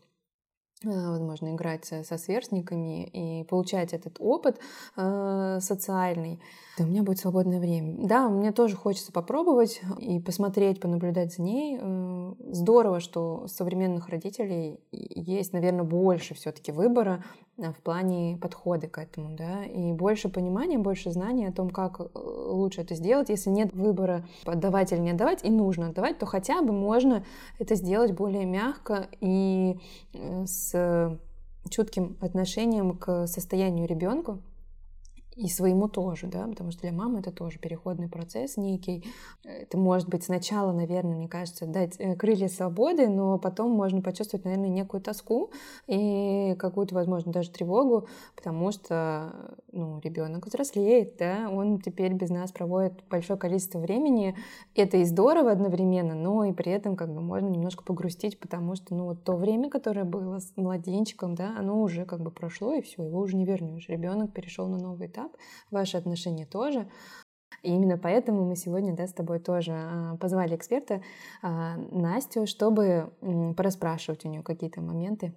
э, 0.82 0.88
возможно, 0.88 1.54
играть 1.54 1.84
со 1.84 2.18
сверстниками 2.18 3.04
и 3.06 3.44
получать 3.44 3.92
этот 3.92 4.16
опыт 4.18 4.58
э, 4.96 5.58
социальный 5.60 6.40
у 6.84 6.86
меня 6.86 7.02
будет 7.02 7.18
свободное 7.18 7.60
время. 7.60 8.06
Да, 8.06 8.28
мне 8.28 8.52
тоже 8.52 8.76
хочется 8.76 9.12
попробовать 9.12 9.80
и 9.98 10.20
посмотреть, 10.20 10.80
понаблюдать 10.80 11.34
за 11.34 11.42
ней. 11.42 11.78
Э, 11.80 12.34
здорово, 12.50 13.00
что 13.00 13.42
у 13.44 13.48
современных 13.48 14.08
родителей 14.08 14.80
есть, 14.90 15.52
наверное, 15.52 15.84
больше 15.84 16.34
все-таки 16.34 16.72
выбора 16.72 17.24
э, 17.56 17.72
в 17.72 17.82
плане 17.82 18.38
подхода 18.40 18.88
к 18.88 18.98
этому, 18.98 19.36
да, 19.36 19.64
и 19.64 19.92
больше 19.92 20.28
понимания, 20.28 20.78
больше 20.78 21.10
знаний 21.10 21.46
о 21.46 21.52
том, 21.52 21.70
как 21.70 22.00
э, 22.00 22.04
лучше 22.14 22.82
это 22.82 22.94
сделать. 22.94 23.28
Если 23.28 23.50
нет 23.50 23.72
выбора 23.72 24.24
отдавать 24.44 24.92
или 24.92 25.00
не 25.00 25.10
отдавать, 25.10 25.44
и 25.44 25.50
нужно 25.50 25.88
отдавать, 25.88 26.18
то 26.18 26.26
хотя 26.26 26.62
бы 26.62 26.72
можно 26.72 27.24
это 27.58 27.74
сделать 27.74 28.12
более 28.12 28.46
мягко 28.46 29.08
и 29.20 29.78
с 30.44 31.18
чутким 31.70 32.16
отношением 32.20 32.96
к 32.96 33.26
состоянию 33.26 33.86
ребенка, 33.86 34.38
и 35.38 35.48
своему 35.48 35.88
тоже, 35.88 36.26
да, 36.26 36.48
потому 36.48 36.72
что 36.72 36.82
для 36.82 36.92
мамы 36.92 37.20
это 37.20 37.30
тоже 37.30 37.60
переходный 37.60 38.08
процесс 38.08 38.56
некий. 38.56 39.04
Это 39.44 39.78
может 39.78 40.08
быть 40.08 40.24
сначала, 40.24 40.72
наверное, 40.72 41.14
мне 41.14 41.28
кажется, 41.28 41.64
дать 41.64 41.94
э, 41.98 42.16
крылья 42.16 42.48
свободы, 42.48 43.08
но 43.08 43.38
потом 43.38 43.70
можно 43.70 44.02
почувствовать, 44.02 44.44
наверное, 44.44 44.68
некую 44.68 45.00
тоску 45.00 45.52
и 45.86 46.56
какую-то, 46.58 46.96
возможно, 46.96 47.30
даже 47.30 47.50
тревогу, 47.50 48.08
потому 48.34 48.72
что, 48.72 49.56
ну, 49.70 50.00
ребенок 50.02 50.46
взрослеет, 50.46 51.16
да, 51.18 51.48
он 51.48 51.80
теперь 51.80 52.14
без 52.14 52.30
нас 52.30 52.50
проводит 52.50 53.04
большое 53.08 53.38
количество 53.38 53.78
времени. 53.78 54.34
Это 54.74 54.96
и 54.96 55.04
здорово 55.04 55.52
одновременно, 55.52 56.16
но 56.16 56.44
и 56.44 56.52
при 56.52 56.72
этом 56.72 56.96
как 56.96 57.14
бы 57.14 57.20
можно 57.20 57.46
немножко 57.46 57.84
погрустить, 57.84 58.40
потому 58.40 58.74
что, 58.74 58.92
ну, 58.92 59.04
вот 59.04 59.22
то 59.22 59.36
время, 59.36 59.70
которое 59.70 60.04
было 60.04 60.40
с 60.40 60.52
младенчиком, 60.56 61.36
да, 61.36 61.54
оно 61.56 61.80
уже 61.80 62.04
как 62.06 62.22
бы 62.22 62.32
прошло, 62.32 62.74
и 62.74 62.82
все, 62.82 63.04
его 63.04 63.20
уже 63.20 63.36
не 63.36 63.44
вернешь. 63.44 63.88
Ребенок 63.88 64.32
перешел 64.32 64.66
на 64.66 64.78
новый 64.78 65.06
этап, 65.06 65.27
этап, 65.28 65.40
ваши 65.70 65.96
отношения 65.96 66.46
тоже. 66.46 66.88
И 67.62 67.72
именно 67.72 67.98
поэтому 67.98 68.44
мы 68.44 68.56
сегодня 68.56 68.94
да, 68.94 69.06
с 69.06 69.12
тобой 69.12 69.40
тоже 69.40 69.72
а, 69.72 70.16
позвали 70.16 70.54
эксперта 70.54 71.02
а, 71.42 71.76
Настю, 71.76 72.46
чтобы 72.46 73.12
пораспрашивать 73.56 74.24
у 74.24 74.28
нее 74.28 74.42
какие-то 74.42 74.80
моменты, 74.80 75.34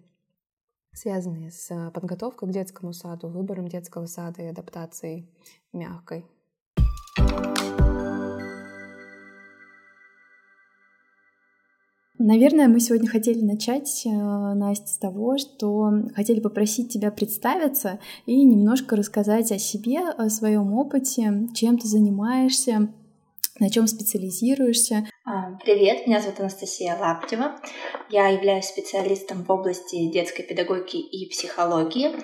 связанные 0.94 1.52
с 1.52 1.92
подготовкой 1.92 2.50
к 2.50 2.52
детскому 2.52 2.94
саду, 2.94 3.28
выбором 3.28 3.68
детского 3.68 4.06
сада 4.06 4.44
и 4.44 4.48
адаптацией 4.48 5.30
мягкой. 5.74 6.26
Наверное, 12.24 12.68
мы 12.68 12.80
сегодня 12.80 13.10
хотели 13.10 13.42
начать, 13.42 14.04
э, 14.06 14.10
Настя, 14.10 14.88
с 14.88 14.98
того, 14.98 15.40
что 15.40 15.92
хотели 16.14 16.40
попросить 16.40 16.94
тебя 16.94 17.10
представиться 17.10 17.98
и 18.28 18.44
немножко 18.44 18.96
рассказать 18.96 19.52
о 19.52 19.58
себе, 19.58 20.02
о 20.02 20.30
своем 20.30 20.74
опыте, 20.74 21.48
чем 21.56 21.80
ты 21.80 21.88
занимаешься, 21.88 22.90
на 23.60 23.72
чем 23.72 23.88
специализируешься. 23.88 25.08
А, 25.24 25.52
привет, 25.64 26.08
меня 26.08 26.20
зовут 26.20 26.40
Анастасия 26.40 26.98
Лаптева. 26.98 27.52
Я 28.10 28.30
являюсь 28.30 28.66
специалистом 28.66 29.44
в 29.44 29.52
области 29.52 30.10
детской 30.10 30.42
педагогики 30.42 30.98
и 30.98 31.30
психологии. 31.30 32.16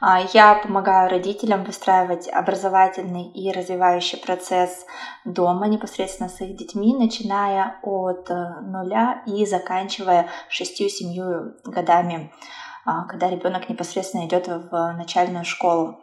А, 0.00 0.20
я 0.32 0.54
помогаю 0.54 1.10
родителям 1.10 1.64
выстраивать 1.64 2.28
образовательный 2.28 3.30
и 3.30 3.52
развивающий 3.52 4.16
процесс 4.18 4.86
дома 5.26 5.66
непосредственно 5.66 6.30
с 6.30 6.40
их 6.40 6.56
детьми, 6.56 6.96
начиная 6.96 7.78
от 7.82 8.30
э, 8.30 8.60
нуля 8.62 9.22
и 9.26 9.44
заканчивая 9.44 10.30
шестью-семью 10.48 11.56
годами, 11.62 12.32
а, 12.86 13.04
когда 13.04 13.28
ребенок 13.28 13.68
непосредственно 13.68 14.24
идет 14.24 14.48
в 14.48 14.94
начальную 14.96 15.44
школу. 15.44 16.00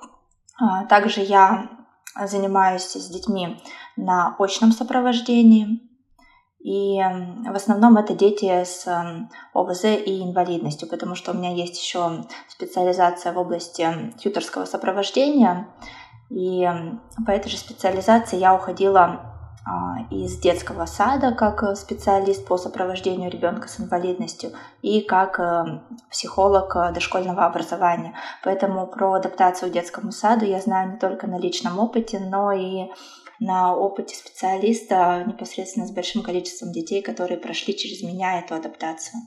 Также 0.87 1.21
я 1.21 1.67
занимаюсь 2.15 2.83
с 2.83 3.09
детьми 3.09 3.59
на 3.97 4.35
очном 4.37 4.71
сопровождении, 4.71 5.92
и 6.63 6.97
в 7.45 7.55
основном 7.55 7.97
это 7.97 8.13
дети 8.13 8.63
с 8.63 8.87
ОВЗ 9.53 9.83
и 9.83 10.23
инвалидностью, 10.23 10.87
потому 10.87 11.13
что 11.13 11.31
у 11.31 11.35
меня 11.35 11.51
есть 11.51 11.77
еще 11.77 12.23
специализация 12.47 13.33
в 13.33 13.37
области 13.37 13.85
тьюторского 14.17 14.63
сопровождения. 14.63 15.67
И 16.29 16.65
по 17.25 17.31
этой 17.31 17.49
же 17.49 17.57
специализации 17.57 18.37
я 18.37 18.55
уходила 18.55 19.33
а, 19.65 20.07
из 20.09 20.37
детского 20.39 20.85
сада 20.85 21.33
как 21.33 21.75
специалист 21.75 22.47
по 22.47 22.57
сопровождению 22.57 23.29
ребенка 23.29 23.67
с 23.67 23.81
инвалидностью 23.81 24.51
и 24.81 25.01
как 25.01 25.39
психолог 26.09 26.75
э, 26.77 26.93
дошкольного 26.93 27.45
образования. 27.45 28.13
Поэтому 28.41 28.87
про 28.87 29.13
адаптацию 29.13 29.69
к 29.69 29.73
детскому 29.73 30.11
саду 30.11 30.45
я 30.45 30.61
знаю 30.61 30.93
не 30.93 30.97
только 30.97 31.27
на 31.27 31.37
личном 31.37 31.77
опыте, 31.79 32.19
но 32.19 32.51
и 32.53 32.89
на 33.43 33.75
опыте 33.75 34.15
специалиста 34.15 35.23
непосредственно 35.27 35.85
с 35.85 35.91
большим 35.91 36.23
количеством 36.23 36.71
детей, 36.71 37.01
которые 37.01 37.37
прошли 37.37 37.75
через 37.75 38.01
меня 38.01 38.39
эту 38.39 38.55
адаптацию. 38.55 39.21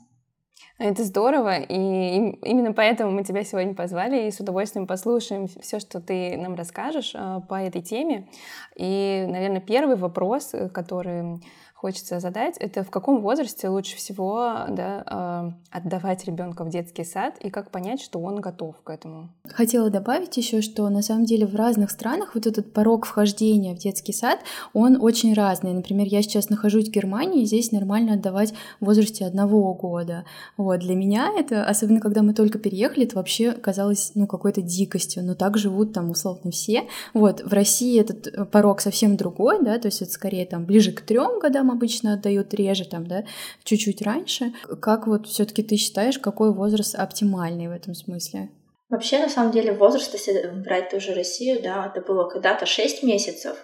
Это 0.79 1.05
здорово, 1.05 1.59
и 1.59 2.37
именно 2.43 2.75
поэтому 2.75 3.11
мы 3.11 3.25
тебя 3.25 3.45
сегодня 3.45 3.75
позвали, 3.75 4.27
и 4.27 4.31
с 4.31 4.41
удовольствием 4.41 4.87
послушаем 4.87 5.47
все, 5.47 5.81
что 5.81 6.01
ты 6.03 6.37
нам 6.37 6.55
расскажешь 6.55 7.15
э, 7.15 7.41
по 7.49 7.55
этой 7.55 7.81
теме. 7.81 8.29
И, 8.75 9.25
наверное, 9.27 9.63
первый 9.63 9.97
вопрос, 9.97 10.53
э, 10.53 10.69
который 10.69 11.41
хочется 11.77 12.21
задать, 12.21 12.57
это 12.57 12.83
в 12.83 12.91
каком 12.91 13.21
возрасте 13.21 13.69
лучше 13.69 13.97
всего 13.97 14.55
да, 14.71 15.03
а, 15.05 15.53
отдавать 15.71 16.25
ребенка 16.25 16.65
в 16.65 16.71
детский 16.71 17.05
сад 17.05 17.35
и 17.41 17.51
как 17.51 17.71
понять, 17.71 18.01
что 18.01 18.19
он 18.19 18.41
готов 18.41 18.77
к 18.83 18.89
этому? 18.89 19.29
Хотела 19.47 19.91
добавить 19.91 20.35
еще, 20.39 20.63
что 20.63 20.89
на 20.89 21.03
самом 21.03 21.27
деле 21.27 21.47
в 21.47 21.55
разных 21.55 21.91
странах 21.91 22.35
вот 22.35 22.47
этот 22.47 22.73
порог 22.73 23.05
вхождения 23.05 23.75
в 23.75 23.79
детский 23.79 24.15
сад, 24.15 24.41
он 24.73 24.97
очень 25.03 25.35
разный. 25.35 25.75
Например, 25.75 26.07
я 26.07 26.23
сейчас 26.23 26.49
нахожусь 26.49 26.89
в 26.89 26.93
Германии, 26.93 27.43
и 27.43 27.47
здесь 27.47 27.73
нормально 27.73 28.15
отдавать 28.15 28.55
в 28.81 28.87
возрасте 28.87 29.27
одного 29.27 29.75
года. 29.75 30.25
Вот, 30.57 30.81
для 30.81 30.95
меня 30.95 31.31
это, 31.37 31.67
особенно 31.67 32.01
когда 32.01 32.23
мы 32.23 32.33
только 32.33 32.59
переехали, 32.59 33.05
это 33.05 33.17
вообще 33.17 33.53
казалось, 33.53 34.13
ну, 34.15 34.27
какой-то 34.27 34.63
дикостью, 34.63 35.23
но 35.23 35.35
так 35.35 35.59
живут 35.59 35.93
там 35.93 36.09
условно 36.09 36.51
все. 36.51 36.85
Вот, 37.13 37.43
в 37.43 37.53
России 37.53 38.01
этот 38.01 38.51
порог 38.51 38.81
совсем 38.81 39.19
другой, 39.19 39.63
да, 39.63 39.79
то 39.79 39.89
есть 39.89 40.01
это 40.01 40.11
скорее 40.11 40.47
там 40.47 40.65
ближе 40.65 40.93
к 40.93 41.03
трем 41.03 41.39
годам 41.39 41.66
годам 41.67 41.71
обычно 41.71 42.15
отдают 42.15 42.55
реже, 42.55 42.85
там, 42.85 43.07
да, 43.07 43.25
чуть-чуть 43.65 44.03
раньше. 44.03 44.53
Как 44.81 45.07
вот 45.07 45.27
все-таки 45.27 45.63
ты 45.63 45.77
считаешь, 45.77 46.19
какой 46.19 46.53
возраст 46.53 46.95
оптимальный 46.95 47.69
в 47.69 47.73
этом 47.73 47.95
смысле? 47.95 48.51
Вообще, 48.89 49.19
на 49.19 49.29
самом 49.29 49.53
деле, 49.53 49.73
возраст, 49.73 50.13
если 50.15 50.49
брать 50.65 50.91
ту 50.91 51.01
же 51.01 51.15
Россию, 51.15 51.61
да, 51.63 51.87
это 51.87 52.01
было 52.07 52.29
когда-то 52.29 52.67
6 52.67 53.03
месяцев, 53.03 53.57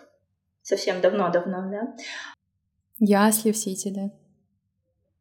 совсем 0.63 1.01
давно-давно, 1.01 1.71
да. 1.71 1.97
Ясли 2.99 3.53
все 3.53 3.71
эти, 3.71 3.89
да. 3.89 4.11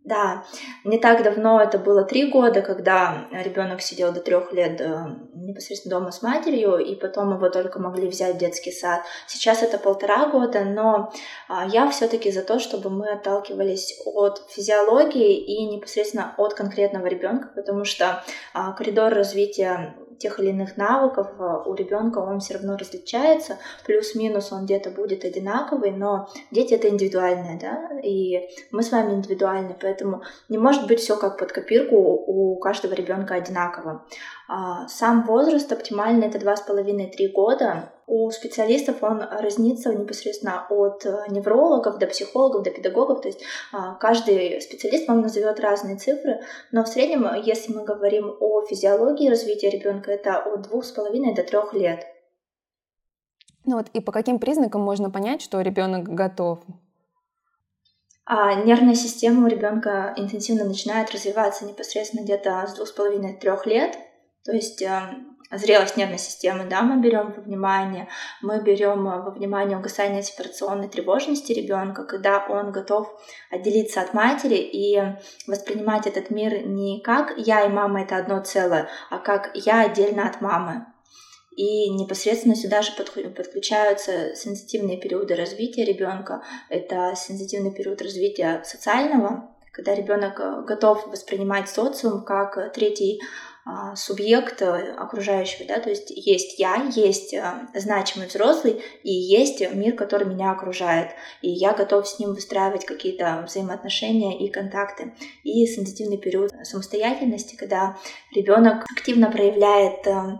Да, 0.03 0.43
не 0.83 0.97
так 0.97 1.23
давно, 1.23 1.61
это 1.61 1.77
было 1.77 2.03
три 2.03 2.31
года, 2.31 2.63
когда 2.63 3.27
ребенок 3.31 3.81
сидел 3.81 4.11
до 4.11 4.19
трех 4.19 4.51
лет 4.51 4.81
э, 4.81 5.15
непосредственно 5.45 5.99
дома 5.99 6.11
с 6.11 6.21
матерью, 6.21 6.77
и 6.77 6.95
потом 6.95 7.33
его 7.35 7.49
только 7.49 7.79
могли 7.79 8.07
взять 8.07 8.35
в 8.35 8.39
детский 8.39 8.71
сад. 8.71 9.01
Сейчас 9.27 9.63
это 9.63 9.77
полтора 9.77 10.27
года, 10.27 10.63
но 10.63 11.11
а, 11.47 11.67
я 11.67 11.89
все-таки 11.89 12.31
за 12.31 12.41
то, 12.41 12.59
чтобы 12.59 12.89
мы 12.89 13.11
отталкивались 13.11 14.01
от 14.05 14.43
физиологии 14.49 15.37
и 15.37 15.65
непосредственно 15.65 16.33
от 16.37 16.53
конкретного 16.53 17.07
ребенка, 17.07 17.49
потому 17.55 17.85
что 17.85 18.23
а, 18.53 18.73
коридор 18.73 19.13
развития 19.13 19.95
тех 20.21 20.39
или 20.39 20.49
иных 20.49 20.77
навыков 20.77 21.27
э, 21.39 21.43
у 21.65 21.73
ребенка 21.73 22.19
он 22.19 22.39
все 22.39 22.53
равно 22.53 22.77
различается, 22.77 23.57
плюс-минус 23.85 24.51
он 24.51 24.65
где-то 24.65 24.91
будет 24.91 25.25
одинаковый, 25.25 25.91
но 25.91 26.29
дети 26.51 26.75
это 26.75 26.87
индивидуальные, 26.87 27.59
да, 27.59 27.99
и 28.01 28.47
мы 28.71 28.83
с 28.83 28.91
вами 28.91 29.13
индивидуальны, 29.13 29.75
поэтому 29.79 30.21
не 30.47 30.57
может 30.57 30.87
быть 30.87 30.99
все 30.99 31.17
как 31.17 31.37
под 31.37 31.51
копирку 31.51 31.95
у 31.97 32.55
каждого 32.59 32.93
ребенка 32.93 33.35
одинаково. 33.35 34.05
А, 34.53 34.85
сам 34.89 35.23
возраст 35.23 35.71
оптимальный 35.71 36.27
это 36.27 36.37
2,5-3 36.37 37.29
года. 37.29 37.93
У 38.05 38.29
специалистов 38.31 39.01
он 39.01 39.21
разнится 39.21 39.93
непосредственно 39.93 40.65
от 40.69 41.05
э, 41.05 41.23
неврологов 41.29 41.97
до 41.99 42.07
психологов, 42.07 42.63
до 42.63 42.71
педагогов. 42.71 43.21
То 43.21 43.29
есть 43.29 43.41
а, 43.71 43.95
каждый 43.95 44.59
специалист 44.59 45.07
вам 45.07 45.21
назовет 45.21 45.61
разные 45.61 45.95
цифры, 45.95 46.41
но 46.73 46.83
в 46.83 46.89
среднем, 46.89 47.25
если 47.41 47.71
мы 47.71 47.85
говорим 47.85 48.35
о 48.41 48.65
физиологии 48.65 49.29
развития 49.29 49.69
ребенка, 49.69 50.11
это 50.11 50.39
от 50.39 50.67
2,5 50.67 51.33
до 51.33 51.43
3 51.43 51.79
лет. 51.79 52.05
Ну 53.63 53.77
вот 53.77 53.87
и 53.93 54.01
по 54.01 54.11
каким 54.11 54.37
признакам 54.37 54.81
можно 54.81 55.09
понять, 55.09 55.41
что 55.41 55.61
ребенок 55.61 56.09
готов? 56.09 56.59
А 58.25 58.55
нервная 58.55 58.95
система 58.95 59.45
у 59.45 59.49
ребенка 59.49 60.13
интенсивно 60.17 60.65
начинает 60.65 61.09
развиваться 61.11 61.63
непосредственно 61.63 62.23
где-то 62.23 62.67
с 62.67 62.77
2,5-3 62.77 63.59
лет. 63.69 63.97
То 64.43 64.53
есть 64.53 64.81
эм, 64.81 65.37
зрелость 65.51 65.97
нервной 65.97 66.17
системы, 66.17 66.65
да, 66.65 66.81
мы 66.81 67.01
берем 67.01 67.31
во 67.31 67.41
внимание, 67.41 68.07
мы 68.41 68.61
берем 68.61 69.07
э, 69.07 69.21
во 69.21 69.31
внимание 69.31 69.77
угасание 69.77 70.23
сепарационной 70.23 70.87
тревожности 70.87 71.51
ребенка, 71.51 72.05
когда 72.05 72.45
он 72.47 72.71
готов 72.71 73.07
отделиться 73.51 74.01
от 74.01 74.13
матери 74.13 74.55
и 74.55 74.99
воспринимать 75.47 76.07
этот 76.07 76.29
мир 76.29 76.65
не 76.65 77.01
как 77.01 77.33
я 77.37 77.65
и 77.65 77.69
мама 77.69 78.03
это 78.03 78.17
одно 78.17 78.41
целое, 78.41 78.89
а 79.09 79.19
как 79.19 79.51
я 79.53 79.81
отдельно 79.81 80.27
от 80.27 80.41
мамы. 80.41 80.85
И 81.55 81.89
непосредственно 81.89 82.55
сюда 82.55 82.81
же 82.81 82.93
подключаются 82.93 84.35
сенситивные 84.35 84.97
периоды 84.97 85.35
развития 85.35 85.83
ребенка. 85.83 86.41
Это 86.69 87.13
сенситивный 87.15 87.73
период 87.73 88.01
развития 88.01 88.63
социального, 88.63 89.53
когда 89.71 89.93
ребенок 89.93 90.39
э, 90.39 90.63
готов 90.65 91.07
воспринимать 91.07 91.69
социум 91.69 92.23
как 92.23 92.73
третий 92.73 93.21
а, 93.63 93.95
субъект 93.95 94.59
э, 94.63 94.93
окружающего, 94.93 95.67
да, 95.67 95.79
то 95.79 95.91
есть 95.91 96.09
есть 96.09 96.57
я, 96.57 96.89
есть 96.95 97.31
э, 97.31 97.67
значимый 97.75 98.25
взрослый 98.27 98.81
и 99.03 99.11
есть 99.11 99.61
мир, 99.75 99.95
который 99.95 100.27
меня 100.27 100.51
окружает, 100.51 101.11
и 101.43 101.49
я 101.51 101.73
готов 101.73 102.07
с 102.07 102.17
ним 102.17 102.33
выстраивать 102.33 102.85
какие-то 102.85 103.43
взаимоотношения 103.45 104.39
и 104.39 104.49
контакты. 104.49 105.13
И 105.43 105.67
сенситивный 105.67 106.17
период 106.17 106.51
самостоятельности, 106.63 107.55
когда 107.55 107.97
ребенок 108.33 108.85
активно 108.91 109.29
проявляет 109.31 110.07
э, 110.07 110.39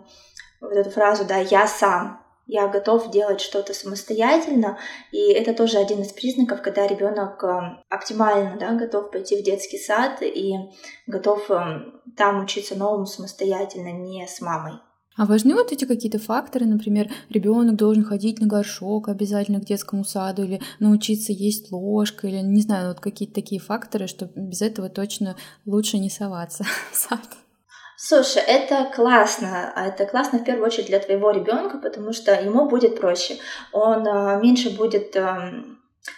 вот 0.59 0.71
эту 0.71 0.89
фразу, 0.89 1.23
да, 1.23 1.37
я 1.37 1.67
сам, 1.67 2.20
я 2.51 2.67
готов 2.67 3.11
делать 3.11 3.39
что-то 3.39 3.73
самостоятельно, 3.73 4.77
и 5.13 5.31
это 5.31 5.53
тоже 5.53 5.77
один 5.77 6.01
из 6.01 6.11
признаков, 6.11 6.61
когда 6.61 6.85
ребенок 6.85 7.41
э, 7.45 7.77
оптимально 7.89 8.57
да, 8.59 8.73
готов 8.73 9.09
пойти 9.09 9.41
в 9.41 9.43
детский 9.45 9.77
сад 9.77 10.21
и 10.21 10.55
готов 11.07 11.49
э, 11.49 11.61
там 12.17 12.43
учиться 12.43 12.75
новому 12.75 13.05
самостоятельно, 13.05 13.93
не 13.93 14.27
с 14.27 14.41
мамой. 14.41 14.73
А 15.15 15.25
важны 15.25 15.53
вот 15.53 15.71
эти 15.71 15.85
какие-то 15.85 16.19
факторы, 16.19 16.65
например, 16.65 17.09
ребенок 17.29 17.77
должен 17.77 18.03
ходить 18.03 18.41
на 18.41 18.47
горшок 18.47 19.07
обязательно 19.07 19.61
к 19.61 19.65
детскому 19.65 20.03
саду 20.03 20.43
или 20.43 20.61
научиться 20.79 21.31
есть 21.31 21.71
ложкой, 21.71 22.31
или 22.31 22.41
не 22.41 22.61
знаю, 22.61 22.89
вот 22.89 22.99
какие-то 22.99 23.33
такие 23.33 23.61
факторы, 23.61 24.07
что 24.07 24.29
без 24.35 24.61
этого 24.61 24.89
точно 24.89 25.37
лучше 25.65 25.99
не 25.99 26.09
соваться 26.09 26.65
в 26.91 26.97
сад. 26.97 27.21
Слушай, 28.03 28.41
это 28.47 28.91
классно. 28.95 29.71
Это 29.75 30.07
классно 30.07 30.39
в 30.39 30.43
первую 30.43 30.65
очередь 30.65 30.87
для 30.87 30.97
твоего 30.97 31.29
ребенка, 31.29 31.77
потому 31.77 32.13
что 32.13 32.33
ему 32.33 32.67
будет 32.67 32.99
проще. 32.99 33.37
Он 33.71 34.07
а, 34.07 34.37
меньше 34.37 34.75
будет 34.75 35.15
а, 35.15 35.53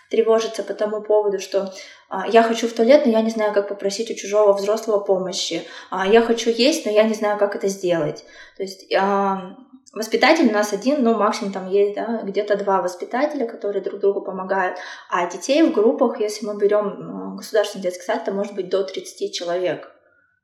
тревожиться 0.10 0.63
по 0.63 0.74
тому 0.74 1.02
поводу, 1.02 1.40
что 1.40 1.74
а, 2.08 2.25
я 2.25 2.42
хочу 2.42 2.70
в 2.70 2.74
туалет, 2.74 3.06
но 3.06 3.12
я 3.12 3.22
не 3.22 3.32
знаю, 3.32 3.54
как 3.54 3.68
попросить 3.68 4.10
у 4.10 4.16
чужого 4.16 4.54
взрослого 4.54 5.00
помощи. 5.00 5.68
А, 5.90 6.08
я 6.08 6.22
хочу 6.22 6.52
есть, 6.52 6.86
но 6.86 6.92
я 6.94 7.04
не 7.04 7.16
знаю, 7.16 7.38
как 7.38 7.54
это 7.54 7.68
сделать. 7.68 8.24
То 8.56 8.63
есть 8.63 8.90
а, 8.94 9.58
Воспитатель 9.92 10.48
у 10.48 10.54
нас 10.54 10.72
один, 10.72 11.04
ну, 11.04 11.16
максимум 11.16 11.52
там 11.52 11.70
есть, 11.70 11.96
да, 11.96 12.22
где-то 12.24 12.56
два 12.56 12.82
воспитателя, 12.82 13.46
которые 13.46 13.84
друг 13.84 14.00
другу 14.00 14.22
помогают. 14.22 14.78
А 15.10 15.30
детей 15.30 15.62
в 15.63 15.74
группах, 15.74 16.22
если 16.22 16.46
мы 16.46 16.58
берем 16.58 17.36
государственный 17.36 17.84
детский 17.84 18.06
сад, 18.06 18.22
это 18.24 18.32
может 18.32 18.56
быть 18.56 18.70
до 18.70 18.84
30 18.84 19.34
человек. 19.34 19.93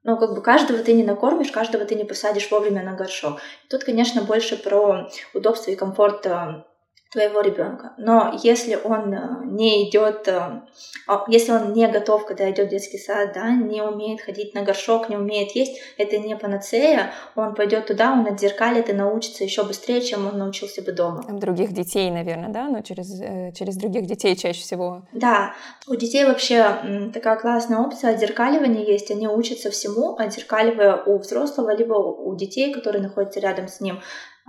Но 0.03 0.17
как 0.17 0.33
бы 0.33 0.41
каждого 0.41 0.81
ты 0.81 0.93
не 0.93 1.03
накормишь, 1.03 1.51
каждого 1.51 1.85
ты 1.85 1.95
не 1.95 2.05
посадишь 2.05 2.49
вовремя 2.51 2.83
на 2.83 2.93
горшок. 2.93 3.41
Тут, 3.69 3.83
конечно, 3.83 4.21
больше 4.21 4.55
про 4.57 5.09
удобство 5.33 5.71
и 5.71 5.75
комфорт 5.75 6.25
э, 6.25 6.63
твоего 7.11 7.41
ребенка. 7.41 7.93
Но 7.97 8.37
если 8.43 8.77
он 8.83 9.13
э, 9.13 9.45
не 9.45 9.89
идет, 9.89 10.27
э, 10.27 10.61
а, 11.07 11.25
если 11.27 11.51
он 11.53 11.73
не 11.73 11.87
готов, 11.87 12.25
когда 12.25 12.49
идет 12.51 12.67
в 12.67 12.69
детский 12.69 12.99
сад, 12.99 13.31
да, 13.33 13.49
не 13.49 13.81
умеет 13.81 14.21
ходить 14.21 14.53
на 14.53 14.61
горшок, 14.61 15.09
не 15.09 15.17
умеет 15.17 15.51
есть, 15.51 15.81
это 15.97 16.19
не 16.19 16.35
панацея, 16.35 17.11
он 17.35 17.55
пойдет 17.55 17.87
туда, 17.87 18.13
он 18.13 18.27
отзеркалит 18.27 18.89
и 18.89 18.93
научится 18.93 19.43
еще 19.43 19.63
быстрее, 19.63 20.01
чем 20.01 20.27
он 20.27 20.37
научился 20.37 20.83
бы 20.83 20.91
дома. 20.91 21.23
Там 21.23 21.39
других 21.39 21.73
детей, 21.73 22.11
наверное, 22.11 22.49
да, 22.49 22.67
но 22.67 22.81
через, 22.81 23.19
э, 23.19 23.53
через 23.57 23.75
других 23.75 24.05
детей 24.05 24.35
чаще 24.35 24.61
всего. 24.61 25.01
Да, 25.11 25.55
у 25.87 25.95
детей 25.95 26.25
вообще 26.25 27.09
такая 27.11 27.37
классная 27.37 27.79
опция 27.79 28.13
отзеркаливания 28.13 28.85
есть, 28.85 29.09
они 29.09 29.27
учатся 29.27 29.71
всему, 29.71 30.15
отзеркаливая 30.15 31.01
у 31.03 31.17
взрослого, 31.17 31.75
либо 31.75 31.93
у 31.93 32.35
детей, 32.35 32.71
которые 32.71 33.01
находятся 33.01 33.39
рядом 33.39 33.67
с 33.67 33.81
ним. 33.81 33.99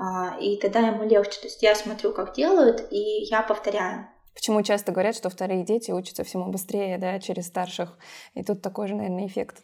А, 0.02 0.38
и 0.40 0.57
тогда 0.57 0.80
ему 0.80 1.04
легче. 1.04 1.38
То 1.40 1.47
есть 1.47 1.62
я 1.62 1.75
смотрю, 1.75 2.12
как 2.12 2.35
делают, 2.35 2.87
и 2.90 3.25
я 3.25 3.42
повторяю. 3.42 4.07
Почему 4.33 4.62
часто 4.62 4.92
говорят, 4.92 5.14
что 5.14 5.28
вторые 5.28 5.62
дети 5.62 5.90
учатся 5.90 6.25
всему 6.25 6.50
быстрее, 6.50 6.97
да, 6.97 7.19
через 7.19 7.49
старших. 7.49 7.99
И 8.35 8.42
тут 8.42 8.62
такой 8.62 8.88
же, 8.88 8.95
наверное, 8.95 9.26
эффект. 9.26 9.62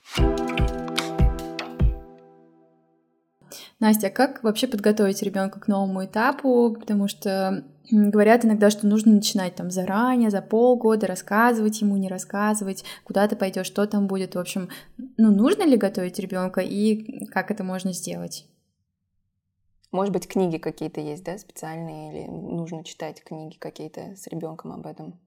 Настя, 3.80 4.08
а 4.08 4.10
как 4.10 4.42
вообще 4.42 4.66
подготовить 4.66 5.22
ребенка 5.22 5.58
к 5.58 5.68
новому 5.68 6.04
этапу? 6.04 6.76
Потому 6.78 7.08
что 7.08 7.64
говорят 7.90 8.44
иногда, 8.44 8.68
что 8.68 8.86
нужно 8.86 9.12
начинать 9.12 9.54
там 9.54 9.70
заранее, 9.70 10.28
за 10.28 10.42
полгода, 10.42 11.06
рассказывать 11.06 11.80
ему, 11.80 11.96
не 11.96 12.08
рассказывать, 12.08 12.84
куда 13.04 13.26
ты 13.26 13.36
пойдешь, 13.36 13.66
что 13.66 13.86
там 13.86 14.06
будет. 14.06 14.34
В 14.34 14.38
общем, 14.38 14.68
ну 15.16 15.30
нужно 15.30 15.62
ли 15.62 15.78
готовить 15.78 16.18
ребенка 16.18 16.60
и 16.60 17.24
как 17.26 17.50
это 17.50 17.64
можно 17.64 17.94
сделать? 17.94 18.46
Может 19.92 20.12
быть, 20.12 20.28
книги 20.28 20.58
какие-то 20.58 21.00
есть, 21.00 21.24
да, 21.24 21.38
специальные, 21.38 22.12
или 22.12 22.30
нужно 22.30 22.84
читать 22.84 23.22
книги 23.22 23.56
какие-то 23.56 24.16
с 24.16 24.26
ребенком 24.26 24.72
об 24.72 24.86
этом? 24.86 25.18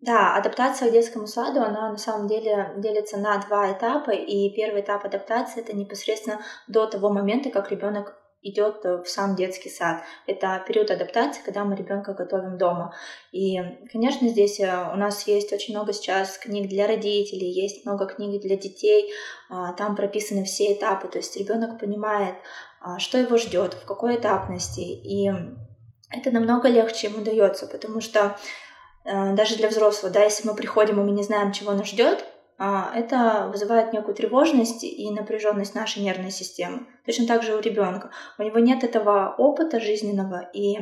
Да, 0.00 0.36
адаптация 0.36 0.90
к 0.90 0.92
детскому 0.92 1.26
саду, 1.26 1.62
она 1.62 1.90
на 1.90 1.96
самом 1.96 2.28
деле 2.28 2.74
делится 2.76 3.16
на 3.16 3.38
два 3.38 3.72
этапа. 3.72 4.10
И 4.10 4.50
первый 4.50 4.82
этап 4.82 5.04
адаптации 5.06 5.60
это 5.62 5.74
непосредственно 5.74 6.40
до 6.68 6.86
того 6.86 7.08
момента, 7.08 7.50
как 7.50 7.70
ребенок 7.70 8.20
идет 8.44 8.84
в 8.84 9.06
сам 9.06 9.34
детский 9.34 9.70
сад. 9.70 10.02
Это 10.26 10.62
период 10.68 10.90
адаптации, 10.90 11.42
когда 11.42 11.64
мы 11.64 11.74
ребенка 11.74 12.12
готовим 12.12 12.58
дома. 12.58 12.94
И, 13.32 13.58
конечно, 13.90 14.28
здесь 14.28 14.60
э, 14.60 14.90
у 14.92 14.96
нас 14.96 15.26
есть 15.26 15.52
очень 15.52 15.74
много 15.74 15.92
сейчас 15.92 16.38
книг 16.38 16.68
для 16.68 16.86
родителей, 16.86 17.50
есть 17.50 17.84
много 17.84 18.06
книг 18.06 18.42
для 18.42 18.56
детей. 18.56 19.12
А, 19.50 19.72
там 19.72 19.96
прописаны 19.96 20.44
все 20.44 20.74
этапы, 20.74 21.08
то 21.08 21.18
есть 21.18 21.36
ребенок 21.36 21.80
понимает, 21.80 22.34
а, 22.80 22.98
что 22.98 23.18
его 23.18 23.38
ждет, 23.38 23.74
в 23.74 23.86
какой 23.86 24.16
этапности. 24.16 24.80
И 24.80 25.32
это 26.10 26.30
намного 26.30 26.68
легче 26.68 27.08
ему 27.08 27.24
дается, 27.24 27.66
потому 27.66 28.00
что 28.00 28.36
э, 29.04 29.34
даже 29.34 29.56
для 29.56 29.68
взрослого, 29.68 30.12
да, 30.12 30.22
если 30.22 30.46
мы 30.46 30.54
приходим 30.54 31.00
и 31.00 31.04
мы 31.04 31.10
не 31.12 31.22
знаем, 31.22 31.52
чего 31.52 31.72
нас 31.72 31.88
ждет, 31.88 32.24
это 32.58 33.48
вызывает 33.50 33.92
некую 33.92 34.14
тревожность 34.14 34.84
и 34.84 35.10
напряженность 35.10 35.74
нашей 35.74 36.02
нервной 36.02 36.30
системы. 36.30 36.86
Точно 37.04 37.26
так 37.26 37.42
же 37.42 37.56
у 37.56 37.60
ребенка. 37.60 38.10
У 38.38 38.42
него 38.42 38.58
нет 38.58 38.84
этого 38.84 39.34
опыта 39.36 39.80
жизненного, 39.80 40.48
и 40.52 40.76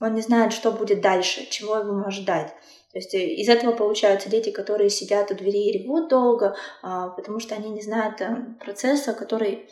он 0.00 0.14
не 0.14 0.20
знает, 0.20 0.52
что 0.52 0.70
будет 0.70 1.00
дальше, 1.00 1.48
чего 1.50 1.76
его 1.76 2.10
ждать. 2.10 2.54
То 2.96 2.98
есть 2.98 3.14
э, 3.14 3.26
из 3.34 3.48
этого 3.50 3.72
получаются 3.72 4.30
дети, 4.30 4.50
которые 4.50 4.88
сидят 4.88 5.30
у 5.30 5.34
двери 5.34 5.68
и 5.68 5.78
ревут 5.78 6.08
долго, 6.08 6.56
а, 6.82 7.08
потому 7.10 7.40
что 7.40 7.54
они 7.54 7.68
не 7.68 7.82
знают 7.82 8.22
э, 8.22 8.56
процесса, 8.58 9.12
который 9.12 9.68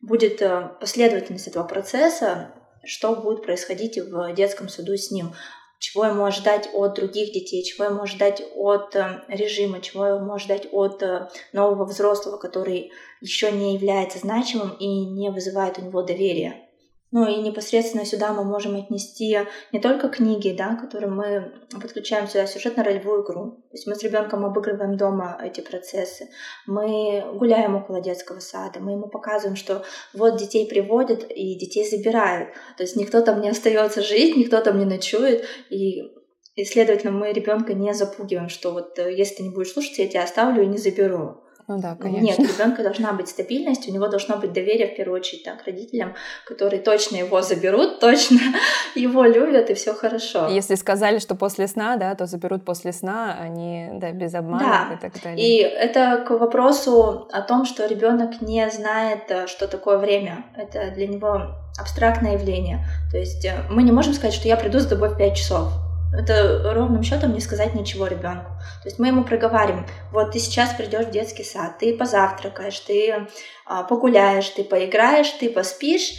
будет 0.00 0.40
э, 0.40 0.70
последовательность 0.80 1.48
этого 1.48 1.64
процесса, 1.64 2.54
что 2.82 3.14
будет 3.14 3.42
происходить 3.42 3.98
в 3.98 4.32
детском 4.32 4.70
саду 4.70 4.96
с 4.96 5.10
ним 5.10 5.34
чего 5.82 6.04
ему 6.04 6.24
ожидать 6.24 6.70
от 6.74 6.94
других 6.94 7.32
детей, 7.32 7.64
чего 7.64 7.86
ему 7.86 8.02
ожидать 8.02 8.40
от 8.54 8.94
э, 8.94 9.24
режима, 9.26 9.80
чего 9.80 10.06
ему 10.06 10.32
ожидать 10.32 10.68
от 10.70 11.02
э, 11.02 11.28
нового 11.52 11.84
взрослого, 11.84 12.36
который 12.36 12.92
еще 13.20 13.50
не 13.50 13.74
является 13.74 14.20
значимым 14.20 14.76
и 14.78 14.86
не 14.86 15.30
вызывает 15.30 15.80
у 15.80 15.82
него 15.82 16.02
доверия. 16.02 16.68
Ну 17.12 17.28
и 17.28 17.42
непосредственно 17.42 18.06
сюда 18.06 18.32
мы 18.32 18.42
можем 18.42 18.74
отнести 18.74 19.38
не 19.70 19.80
только 19.80 20.08
книги, 20.08 20.54
да, 20.56 20.76
которые 20.76 21.10
мы 21.10 21.52
подключаем 21.70 22.26
сюда 22.26 22.46
сюжетно-ролевую 22.46 23.22
игру. 23.22 23.50
То 23.70 23.76
есть 23.76 23.86
мы 23.86 23.94
с 23.94 24.02
ребенком 24.02 24.46
обыгрываем 24.46 24.96
дома 24.96 25.38
эти 25.44 25.60
процессы. 25.60 26.30
Мы 26.66 27.22
гуляем 27.34 27.76
около 27.76 28.00
детского 28.00 28.40
сада, 28.40 28.80
мы 28.80 28.92
ему 28.92 29.08
показываем, 29.08 29.56
что 29.56 29.84
вот 30.14 30.38
детей 30.38 30.66
приводят 30.66 31.30
и 31.30 31.54
детей 31.58 31.88
забирают. 31.88 32.48
То 32.78 32.82
есть 32.82 32.96
никто 32.96 33.20
там 33.20 33.42
не 33.42 33.50
остается 33.50 34.00
жить, 34.00 34.34
никто 34.34 34.62
там 34.62 34.78
не 34.78 34.86
ночует. 34.86 35.44
И 35.68 36.14
и, 36.54 36.64
следовательно, 36.66 37.12
мы 37.12 37.32
ребенка 37.32 37.72
не 37.72 37.94
запугиваем, 37.94 38.50
что 38.50 38.72
вот 38.72 38.98
э, 38.98 39.14
если 39.14 39.36
ты 39.36 39.42
не 39.44 39.48
будешь 39.48 39.72
слушать, 39.72 39.98
я 39.98 40.06
тебя 40.06 40.24
оставлю 40.24 40.62
и 40.62 40.66
не 40.66 40.76
заберу. 40.76 41.42
Ну 41.72 41.80
да, 41.80 41.96
конечно. 41.98 42.22
Нет, 42.22 42.38
у 42.38 42.42
ребенка 42.42 42.82
должна 42.82 43.12
быть 43.14 43.28
стабильность, 43.28 43.88
у 43.88 43.92
него 43.92 44.08
должно 44.08 44.36
быть 44.36 44.52
доверие 44.52 44.88
в 44.88 44.96
первую 44.96 45.20
очередь 45.20 45.44
так, 45.44 45.62
к 45.62 45.66
родителям, 45.66 46.14
которые 46.44 46.82
точно 46.82 47.16
его 47.16 47.40
заберут, 47.40 47.98
точно 47.98 48.40
его 48.94 49.24
любят, 49.24 49.70
и 49.70 49.74
все 49.74 49.94
хорошо. 49.94 50.48
Если 50.48 50.74
сказали, 50.74 51.18
что 51.18 51.34
после 51.34 51.66
сна, 51.66 51.96
да, 51.96 52.14
то 52.14 52.26
заберут 52.26 52.64
после 52.64 52.92
сна, 52.92 53.48
не 53.48 53.90
да, 53.94 54.12
без 54.12 54.34
обмана 54.34 54.88
да. 54.90 54.94
и 54.94 55.00
так 55.00 55.22
далее. 55.22 55.48
И 55.48 55.62
это 55.62 56.22
к 56.26 56.30
вопросу 56.30 57.28
о 57.32 57.40
том, 57.40 57.64
что 57.64 57.86
ребенок 57.86 58.42
не 58.42 58.68
знает, 58.70 59.30
э, 59.30 59.46
что 59.46 59.66
такое 59.66 59.96
время. 59.96 60.44
Это 60.56 60.90
для 60.90 61.06
него 61.06 61.54
абстрактное 61.80 62.34
явление. 62.34 62.86
То 63.10 63.16
есть 63.16 63.46
э, 63.46 63.54
мы 63.70 63.82
не 63.82 63.92
можем 63.92 64.12
сказать, 64.12 64.34
что 64.34 64.46
я 64.46 64.56
приду 64.56 64.78
с 64.78 64.86
тобой 64.86 65.08
в 65.08 65.16
5 65.16 65.36
часов 65.36 65.72
это 66.12 66.72
ровным 66.74 67.02
счетом 67.02 67.32
не 67.32 67.40
сказать 67.40 67.74
ничего 67.74 68.06
ребенку. 68.06 68.50
То 68.82 68.88
есть 68.88 68.98
мы 68.98 69.08
ему 69.08 69.24
проговариваем, 69.24 69.86
вот 70.10 70.32
ты 70.32 70.38
сейчас 70.38 70.74
придешь 70.74 71.06
в 71.06 71.10
детский 71.10 71.44
сад, 71.44 71.78
ты 71.78 71.96
позавтракаешь, 71.96 72.78
ты 72.80 73.28
а, 73.66 73.84
погуляешь, 73.84 74.48
ты 74.50 74.64
поиграешь, 74.64 75.30
ты 75.30 75.48
поспишь, 75.50 76.18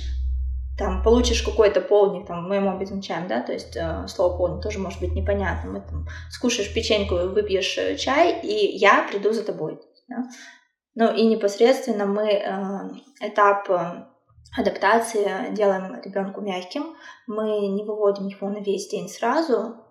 там 0.77 1.03
получишь 1.03 1.43
какой-то 1.43 1.81
полдник, 1.81 2.25
там 2.25 2.47
мы 2.47 2.55
ему 2.55 2.71
обозначаем, 2.71 3.27
да, 3.27 3.41
то 3.41 3.53
есть 3.53 3.75
э, 3.75 4.07
слово 4.07 4.37
полдник 4.37 4.63
тоже 4.63 4.79
может 4.79 4.99
быть 4.99 5.13
непонятным, 5.13 5.73
мы 5.73 5.81
там 5.81 6.07
скушаешь 6.31 6.73
печеньку, 6.73 7.15
выпьешь 7.15 7.77
э, 7.77 7.95
чай, 7.95 8.39
и 8.41 8.75
я 8.75 9.07
приду 9.07 9.33
за 9.33 9.43
тобой. 9.43 9.79
Да? 10.07 10.23
Ну 10.95 11.13
и 11.13 11.25
непосредственно 11.25 12.07
мы 12.07 12.27
э, 12.27 12.47
этап 13.21 13.69
э, 13.69 14.05
адаптации 14.57 15.53
делаем 15.53 16.01
ребенку 16.01 16.41
мягким, 16.41 16.95
мы 17.27 17.67
не 17.67 17.83
выводим 17.83 18.27
его 18.27 18.49
на 18.49 18.57
весь 18.57 18.89
день 18.89 19.09
сразу, 19.09 19.82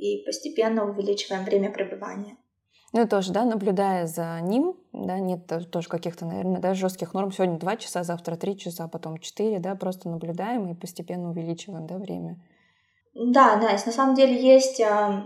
и 0.00 0.24
постепенно 0.24 0.88
увеличиваем 0.88 1.44
время 1.44 1.70
пребывания. 1.70 2.36
Ну, 2.92 3.06
тоже, 3.06 3.32
да, 3.32 3.44
наблюдая 3.44 4.06
за 4.06 4.40
ним, 4.40 4.76
да, 4.92 5.20
нет 5.20 5.46
тоже 5.70 5.88
каких-то, 5.88 6.26
наверное, 6.26 6.60
да, 6.60 6.74
жестких 6.74 7.14
норм. 7.14 7.30
Сегодня 7.30 7.58
два 7.58 7.76
часа, 7.76 8.02
завтра 8.02 8.34
три 8.36 8.58
часа, 8.58 8.88
потом 8.88 9.18
четыре, 9.18 9.60
да, 9.60 9.76
просто 9.76 10.08
наблюдаем 10.08 10.68
и 10.68 10.74
постепенно 10.74 11.30
увеличиваем, 11.30 11.86
да, 11.86 11.98
время. 11.98 12.40
Да, 13.14 13.56
Настя, 13.56 13.88
на 13.88 13.92
самом 13.92 14.14
деле 14.16 14.34
есть 14.40 14.80
э, 14.80 15.22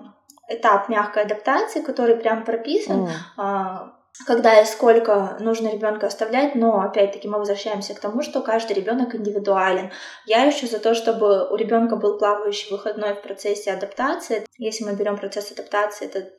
этап 0.48 0.90
мягкой 0.90 1.24
адаптации, 1.24 1.80
который 1.80 2.16
прям 2.16 2.44
прописан. 2.44 3.08
Mm 3.36 3.93
когда 4.26 4.60
и 4.60 4.64
сколько 4.64 5.36
нужно 5.40 5.68
ребенка 5.68 6.06
оставлять, 6.06 6.54
но 6.54 6.80
опять-таки 6.80 7.28
мы 7.28 7.38
возвращаемся 7.38 7.94
к 7.94 8.00
тому, 8.00 8.22
что 8.22 8.42
каждый 8.42 8.74
ребенок 8.74 9.14
индивидуален. 9.14 9.90
Я 10.26 10.44
еще 10.44 10.66
за 10.66 10.78
то, 10.78 10.94
чтобы 10.94 11.48
у 11.48 11.56
ребенка 11.56 11.96
был 11.96 12.16
плавающий 12.18 12.70
выходной 12.70 13.14
в 13.14 13.22
процессе 13.22 13.72
адаптации. 13.72 14.46
Если 14.56 14.84
мы 14.84 14.94
берем 14.94 15.16
процесс 15.16 15.50
адаптации, 15.50 16.06
это 16.06 16.30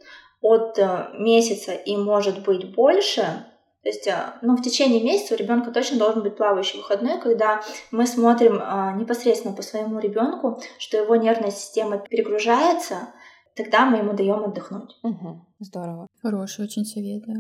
от 0.42 0.80
э, 0.80 1.08
месяца 1.14 1.74
и 1.74 1.98
может 1.98 2.44
быть 2.44 2.74
больше, 2.74 3.46
то 3.86 3.90
есть, 3.90 4.08
э, 4.08 4.16
ну, 4.42 4.56
в 4.56 4.64
течение 4.64 5.04
месяца 5.04 5.36
у 5.36 5.38
ребенка 5.38 5.70
точно 5.70 6.00
должен 6.00 6.24
быть 6.24 6.36
плавающий 6.36 6.80
выходной, 6.80 7.20
когда 7.20 7.62
мы 7.92 8.08
смотрим 8.08 8.60
а, 8.60 8.94
непосредственно 8.94 9.56
по 9.56 9.62
своему 9.62 10.00
ребенку, 10.00 10.60
что 10.80 10.98
его 10.98 11.16
нервная 11.16 11.52
система 11.52 12.00
перегружается, 12.00 13.10
тогда 13.56 13.86
мы 13.86 13.98
ему 13.98 14.14
даем 14.14 14.44
отдохнуть. 14.44 14.96
Угу, 15.04 15.46
здорово. 15.60 16.08
Хороший 16.22 16.66
очень 16.66 16.86
совет, 16.86 17.24
да. 17.26 17.34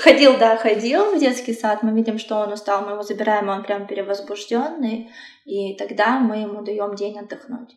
Ходил, 0.00 0.38
да, 0.38 0.56
ходил 0.56 1.14
в 1.14 1.18
детский 1.18 1.54
сад, 1.54 1.82
мы 1.82 1.92
видим, 1.92 2.18
что 2.18 2.36
он 2.40 2.52
устал, 2.52 2.84
мы 2.84 2.92
его 2.92 3.02
забираем, 3.02 3.48
он 3.48 3.62
прям 3.62 3.86
перевозбужденный, 3.86 5.10
и 5.44 5.74
тогда 5.74 6.18
мы 6.20 6.38
ему 6.38 6.62
даем 6.62 6.94
день 6.94 7.18
отдохнуть. 7.18 7.76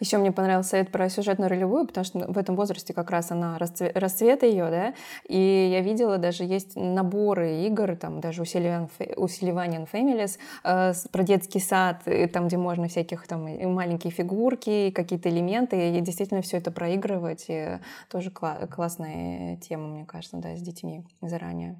Еще 0.00 0.18
мне 0.18 0.32
понравился 0.32 0.70
совет 0.70 0.90
про 0.90 1.08
сюжетную 1.08 1.48
ролевую, 1.48 1.86
потому 1.86 2.04
что 2.04 2.18
в 2.20 2.38
этом 2.38 2.56
возрасте 2.56 2.92
как 2.92 3.10
раз 3.10 3.30
она 3.30 3.58
расцвет, 3.58 3.96
расцвет 3.96 4.42
ее, 4.42 4.70
да, 4.70 4.94
и 5.28 5.68
я 5.72 5.80
видела, 5.80 6.18
даже 6.18 6.44
есть 6.44 6.76
наборы 6.76 7.62
игр, 7.66 7.96
там 7.96 8.20
даже 8.20 8.42
усиливание 8.42 9.86
Families, 9.92 10.38
э, 10.64 10.92
про 11.10 11.22
детский 11.22 11.60
сад, 11.60 12.02
там, 12.32 12.48
где 12.48 12.56
можно 12.56 12.88
всяких 12.88 13.26
там 13.26 13.46
и 13.48 13.66
маленькие 13.66 14.12
фигурки, 14.12 14.90
какие-то 14.90 15.28
элементы, 15.28 15.90
и 15.90 16.00
действительно 16.00 16.42
все 16.42 16.58
это 16.58 16.70
проигрывать, 16.70 17.46
и 17.48 17.78
тоже 18.08 18.30
кла- 18.30 18.66
классная 18.66 19.56
тема, 19.56 19.88
мне 19.88 20.04
кажется, 20.04 20.36
да, 20.36 20.56
с 20.56 20.60
детьми 20.60 21.04
заранее. 21.20 21.76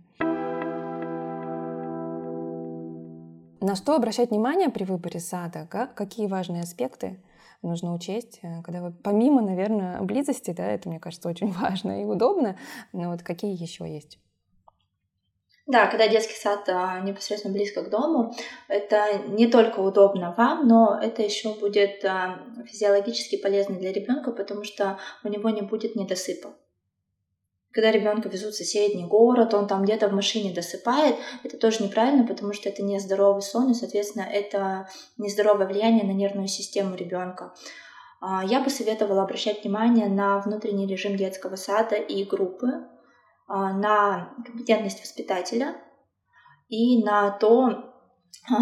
На 3.63 3.77
что 3.77 3.95
обращать 3.95 4.31
внимание 4.31 4.71
при 4.71 4.85
выборе 4.85 5.21
сада? 5.21 5.69
Какие 5.95 6.27
важные 6.27 6.63
аспекты? 6.63 7.19
Нужно 7.63 7.95
учесть, 7.95 8.41
э, 8.43 8.63
когда 8.63 8.81
вы, 8.83 8.93
помимо, 8.93 9.43
наверное, 9.43 10.01
близости, 10.03 10.53
да, 10.53 10.67
это, 10.67 10.89
мне 10.89 11.01
кажется, 11.01 11.29
очень 11.29 11.53
важно 11.53 12.03
и 12.03 12.05
удобно, 12.05 12.59
но 12.93 13.11
вот 13.11 13.23
какие 13.23 13.61
еще 13.61 13.89
есть? 13.89 14.19
Да, 15.67 15.87
когда 15.87 16.09
детский 16.09 16.35
сад 16.35 16.69
а, 16.69 16.99
непосредственно 16.99 17.55
близко 17.55 17.85
к 17.85 17.91
дому, 17.91 18.35
это 18.67 19.19
не 19.29 19.47
только 19.47 19.79
удобно 19.79 20.35
вам, 20.37 20.67
но 20.67 20.99
это 21.01 21.23
еще 21.23 21.55
будет 21.55 22.05
а, 22.05 22.41
физиологически 22.67 23.37
полезно 23.37 23.77
для 23.77 23.93
ребенка, 23.93 24.33
потому 24.33 24.65
что 24.65 24.99
у 25.23 25.29
него 25.29 25.49
не 25.51 25.63
будет 25.63 25.95
недосыпа. 25.95 26.57
Когда 27.73 27.93
ребенка 27.93 28.29
везут 28.29 28.55
в 28.55 28.57
соседний 28.57 29.07
город, 29.07 29.55
он 29.55 29.69
там 29.69 29.85
где-то 29.85 30.09
в 30.09 30.13
машине 30.13 30.53
досыпает, 30.53 31.17
это 31.45 31.57
тоже 31.57 31.85
неправильно, 31.85 32.27
потому 32.27 32.53
что 32.53 32.69
это 32.69 32.83
нездоровый 32.83 33.43
сон, 33.43 33.71
и, 33.71 33.75
соответственно, 33.75 34.23
это 34.23 34.89
нездоровое 35.19 35.67
влияние 35.67 36.05
на 36.05 36.13
нервную 36.13 36.49
систему 36.49 36.97
ребенка. 36.97 37.55
А, 38.21 38.45
я 38.45 38.61
бы 38.61 38.71
советовала 38.71 39.23
обращать 39.23 39.63
внимание 39.63 40.09
на 40.09 40.41
внутренний 40.41 40.87
режим 40.87 41.17
детского 41.17 41.57
сада 41.57 41.95
и 41.95 42.25
группы, 42.25 42.89
а, 43.47 43.73
на 43.73 44.35
компетентность 44.45 45.01
воспитателя 45.01 45.77
и 46.69 47.03
на 47.03 47.31
то, 47.31 47.90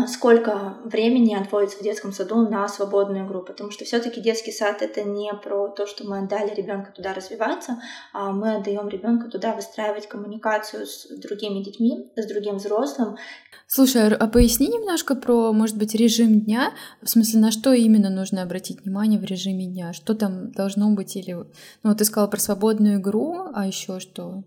сколько 0.06 0.78
времени 0.84 1.34
отводится 1.34 1.78
в 1.78 1.82
детском 1.82 2.12
саду 2.12 2.48
на 2.48 2.68
свободную 2.68 3.26
игру, 3.26 3.42
потому 3.42 3.70
что 3.70 3.84
все-таки 3.84 4.20
детский 4.20 4.52
сад 4.52 4.82
это 4.82 5.02
не 5.02 5.32
про 5.32 5.68
то, 5.68 5.86
что 5.86 6.04
мы 6.04 6.18
отдали 6.18 6.54
ребенка 6.54 6.92
туда 6.92 7.14
развиваться, 7.14 7.80
а 8.12 8.32
мы 8.32 8.56
отдаем 8.56 8.88
ребенка 8.88 9.28
туда 9.30 9.54
выстраивать 9.54 10.08
коммуникацию 10.08 10.86
с 10.86 11.08
другими 11.18 11.62
детьми, 11.62 12.10
с 12.16 12.26
другим 12.26 12.56
взрослым. 12.56 13.16
Слушай, 13.66 14.14
а 14.14 14.26
поясни 14.28 14.68
немножко 14.68 15.14
про, 15.14 15.52
может 15.52 15.76
быть, 15.76 15.94
режим 15.94 16.40
дня, 16.40 16.72
в 17.02 17.08
смысле, 17.08 17.40
на 17.40 17.50
что 17.50 17.72
именно 17.72 18.10
нужно 18.10 18.42
обратить 18.42 18.82
внимание 18.82 19.20
в 19.20 19.24
режиме 19.24 19.66
дня, 19.66 19.92
что 19.92 20.14
там 20.14 20.52
должно 20.52 20.90
быть 20.90 21.16
или, 21.16 21.36
ну, 21.82 21.94
ты 21.94 22.04
сказала 22.04 22.28
про 22.28 22.40
свободную 22.40 22.98
игру, 22.98 23.48
а 23.54 23.66
еще 23.66 24.00
что? 24.00 24.42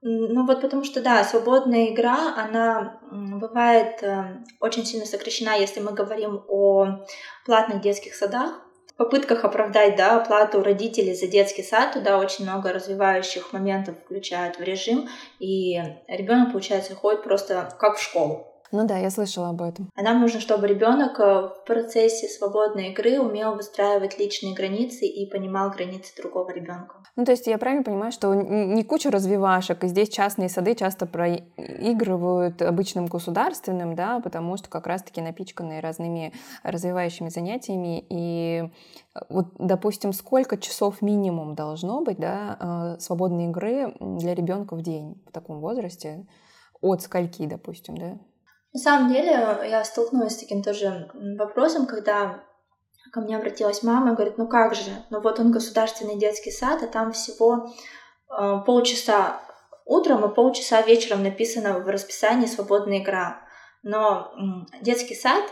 Ну 0.00 0.46
вот 0.46 0.60
потому 0.60 0.84
что, 0.84 1.00
да, 1.00 1.24
свободная 1.24 1.88
игра, 1.88 2.34
она 2.36 3.00
бывает 3.10 4.00
э, 4.02 4.44
очень 4.60 4.84
сильно 4.84 5.04
сокращена, 5.04 5.56
если 5.56 5.80
мы 5.80 5.92
говорим 5.92 6.44
о 6.46 7.04
платных 7.44 7.80
детских 7.80 8.14
садах. 8.14 8.64
В 8.86 8.94
попытках 8.94 9.44
оправдать 9.44 9.96
да, 9.96 10.20
оплату 10.20 10.62
родителей 10.62 11.14
за 11.14 11.26
детский 11.26 11.62
сад, 11.62 11.92
туда 11.92 12.18
очень 12.18 12.44
много 12.44 12.72
развивающих 12.72 13.52
моментов 13.52 13.96
включают 13.98 14.58
в 14.58 14.62
режим, 14.62 15.08
и 15.40 15.80
ребенок, 16.08 16.52
получается, 16.52 16.94
ходит 16.94 17.22
просто 17.22 17.74
как 17.78 17.96
в 17.96 18.02
школу. 18.02 18.46
Ну 18.70 18.86
да, 18.86 18.98
я 18.98 19.10
слышала 19.10 19.48
об 19.48 19.62
этом. 19.62 19.88
А 19.94 20.02
нам 20.02 20.20
нужно, 20.20 20.40
чтобы 20.40 20.66
ребенок 20.66 21.18
э, 21.18 21.24
в 21.24 21.64
процессе 21.66 22.28
свободной 22.28 22.90
игры 22.90 23.18
умел 23.18 23.54
выстраивать 23.54 24.18
личные 24.18 24.54
границы 24.54 25.06
и 25.06 25.28
понимал 25.30 25.70
границы 25.70 26.14
другого 26.16 26.50
ребенка. 26.50 26.96
Ну, 27.16 27.24
то 27.24 27.32
есть 27.32 27.46
я 27.46 27.56
правильно 27.56 27.82
понимаю, 27.82 28.12
что 28.12 28.34
не 28.34 28.84
куча 28.84 29.10
развивашек, 29.10 29.82
и 29.84 29.88
здесь 29.88 30.10
частные 30.10 30.50
сады 30.50 30.74
часто 30.74 31.06
проигрывают 31.06 32.60
обычным 32.60 33.06
государственным, 33.06 33.94
да, 33.94 34.20
потому 34.20 34.56
что 34.58 34.68
как 34.68 34.86
раз-таки 34.86 35.22
напичканы 35.22 35.80
разными 35.80 36.34
развивающими 36.62 37.30
занятиями. 37.30 38.04
И 38.10 38.70
э, 39.14 39.20
вот, 39.30 39.46
допустим, 39.58 40.12
сколько 40.12 40.58
часов 40.58 41.00
минимум 41.00 41.54
должно 41.54 42.02
быть, 42.02 42.18
да, 42.18 42.96
э, 42.98 43.00
свободной 43.00 43.46
игры 43.46 43.94
для 43.98 44.34
ребенка 44.34 44.76
в 44.76 44.82
день 44.82 45.22
в 45.26 45.32
таком 45.32 45.60
возрасте? 45.60 46.26
От 46.80 47.02
скольки, 47.02 47.46
допустим, 47.46 47.96
да? 47.96 48.18
На 48.72 48.80
самом 48.80 49.12
деле, 49.12 49.30
я 49.68 49.82
столкнулась 49.84 50.34
с 50.34 50.40
таким 50.40 50.62
тоже 50.62 51.10
вопросом, 51.38 51.86
когда 51.86 52.44
ко 53.12 53.20
мне 53.20 53.36
обратилась 53.36 53.82
мама 53.82 54.12
и 54.12 54.14
говорит, 54.14 54.36
ну 54.36 54.46
как 54.46 54.74
же, 54.74 54.90
ну 55.10 55.20
вот 55.20 55.40
он 55.40 55.50
государственный 55.50 56.18
детский 56.18 56.50
сад, 56.50 56.82
а 56.82 56.86
там 56.86 57.12
всего 57.12 57.72
э, 58.30 58.58
полчаса 58.66 59.40
утром 59.86 60.24
и 60.24 60.34
полчаса 60.34 60.82
вечером 60.82 61.22
написано 61.22 61.78
в 61.78 61.88
расписании 61.88 62.46
свободная 62.46 62.98
игра. 62.98 63.40
Но 63.82 64.32
детский 64.82 65.14
сад 65.14 65.44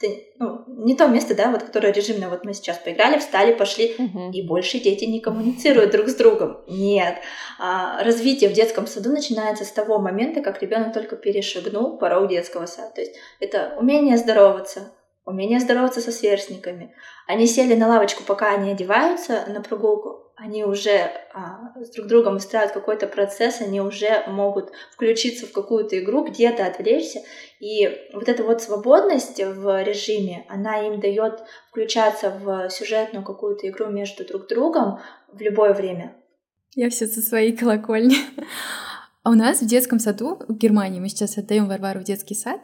это 0.00 0.12
ну, 0.38 0.64
не 0.84 0.96
то 0.96 1.06
место, 1.06 1.34
да, 1.34 1.50
вот, 1.50 1.62
которое 1.62 1.92
режимное. 1.92 2.28
Вот 2.28 2.44
мы 2.44 2.54
сейчас 2.54 2.78
поиграли, 2.78 3.18
встали, 3.18 3.54
пошли, 3.54 3.94
угу. 3.98 4.30
и 4.32 4.42
больше 4.46 4.80
дети 4.80 5.04
не 5.04 5.20
коммуницируют 5.20 5.92
друг 5.92 6.08
с 6.08 6.14
другом. 6.14 6.64
Нет. 6.68 7.16
А, 7.58 8.02
развитие 8.02 8.50
в 8.50 8.52
детском 8.52 8.86
саду 8.86 9.10
начинается 9.10 9.64
с 9.64 9.72
того 9.72 9.98
момента, 9.98 10.40
как 10.40 10.62
ребенок 10.62 10.92
только 10.92 11.16
перешагнул 11.16 11.98
порог 11.98 12.28
детского 12.28 12.66
сада. 12.66 12.92
То 12.94 13.00
есть 13.00 13.14
это 13.40 13.74
умение 13.78 14.16
здороваться, 14.16 14.92
умение 15.24 15.60
здороваться 15.60 16.00
со 16.00 16.10
сверстниками. 16.10 16.94
Они 17.26 17.46
сели 17.46 17.74
на 17.74 17.88
лавочку, 17.88 18.24
пока 18.24 18.52
они 18.52 18.72
одеваются 18.72 19.44
на 19.48 19.62
прогулку, 19.62 20.23
они 20.36 20.64
уже 20.64 21.10
а, 21.32 21.72
с 21.80 21.90
друг 21.90 22.08
другом 22.08 22.36
устраивают 22.36 22.74
какой-то 22.74 23.06
процесс, 23.06 23.60
они 23.60 23.80
уже 23.80 24.24
могут 24.26 24.72
включиться 24.92 25.46
в 25.46 25.52
какую-то 25.52 25.98
игру, 25.98 26.24
где-то 26.24 26.66
отвлечься. 26.66 27.20
И 27.60 27.88
вот 28.12 28.28
эта 28.28 28.42
вот 28.42 28.62
свободность 28.62 29.42
в 29.42 29.82
режиме, 29.82 30.44
она 30.48 30.86
им 30.86 31.00
дает 31.00 31.44
включаться 31.68 32.30
в 32.30 32.68
сюжетную 32.70 33.24
какую-то 33.24 33.68
игру 33.68 33.86
между 33.86 34.24
друг 34.26 34.48
другом 34.48 35.00
в 35.32 35.40
любое 35.40 35.72
время. 35.72 36.16
Я 36.74 36.90
все 36.90 37.06
со 37.06 37.20
своей 37.20 37.56
колокольни. 37.56 38.16
А 39.24 39.30
у 39.30 39.34
нас 39.34 39.62
в 39.62 39.66
детском 39.66 40.00
саду 40.00 40.38
в 40.48 40.52
Германии 40.52 41.00
мы 41.00 41.08
сейчас 41.08 41.38
отдаем 41.38 41.66
Варвару 41.66 42.00
в 42.00 42.04
детский 42.04 42.34
сад, 42.34 42.60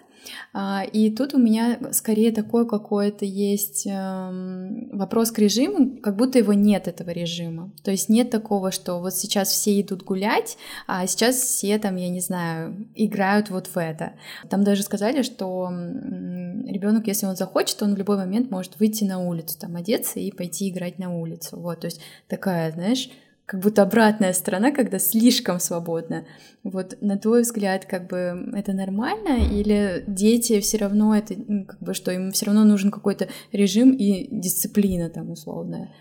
а, 0.53 0.85
и 0.85 1.09
тут 1.09 1.33
у 1.33 1.39
меня 1.39 1.79
скорее 1.93 2.33
такой 2.33 2.69
какой-то 2.69 3.25
есть 3.25 3.87
эм, 3.87 4.91
вопрос 4.93 5.31
к 5.31 5.39
режиму, 5.39 5.97
как 6.03 6.17
будто 6.17 6.37
его 6.37 6.53
нет 6.53 6.87
этого 6.87 7.09
режима. 7.13 7.73
То 7.83 7.91
есть 7.91 8.11
нет 8.11 8.29
такого, 8.29 8.73
что 8.73 9.01
вот 9.01 9.15
сейчас 9.15 9.49
все 9.49 9.81
идут 9.81 10.03
гулять, 10.03 10.59
а 10.87 11.07
сейчас 11.07 11.37
все 11.37 11.79
там, 11.79 11.97
я 11.97 12.11
не 12.11 12.21
знаю, 12.21 12.89
играют 12.95 13.49
вот 13.49 13.69
в 13.69 13.79
это. 13.79 14.13
Там 14.51 14.63
даже 14.63 14.83
сказали, 14.83 15.23
что 15.23 15.71
ребенок, 15.71 17.07
если 17.07 17.25
он 17.25 17.37
захочет, 17.37 17.83
он 17.83 17.95
в 17.95 17.99
любой 17.99 18.19
момент 18.19 18.51
может 18.51 18.79
выйти 18.79 19.05
на 19.05 19.19
улицу, 19.19 19.59
там 19.59 19.77
одеться 19.77 20.21
и 20.21 20.31
пойти 20.31 20.69
играть 20.69 20.99
на 20.99 21.19
улицу. 21.19 21.59
Вот, 21.59 21.81
то 21.81 21.87
есть 21.87 22.03
такая, 22.29 22.71
знаешь, 22.73 23.09
как 23.51 23.59
будто 23.59 23.83
обратная 23.83 24.33
сторона, 24.33 24.71
когда 24.71 25.01
слишком 25.01 25.59
свободно. 25.59 26.25
Вот 26.63 26.97
на 27.01 27.19
твой 27.19 27.43
взгляд, 27.43 27.85
как 27.85 28.07
бы 28.07 28.49
это 28.55 28.73
нормально, 28.73 29.39
или 29.53 30.05
дети 30.07 30.61
все 30.61 30.79
равно 30.79 31.17
это, 31.17 31.35
ну, 31.37 31.65
как 31.65 31.81
бы 31.81 31.93
что 31.93 32.13
им 32.13 32.31
все 32.31 32.47
равно 32.47 32.63
нужен 32.63 32.93
какой-то 32.93 33.27
режим 33.51 33.91
и 33.91 34.29
дисциплина 34.31 35.11
там 35.11 35.33
условная? 35.33 35.93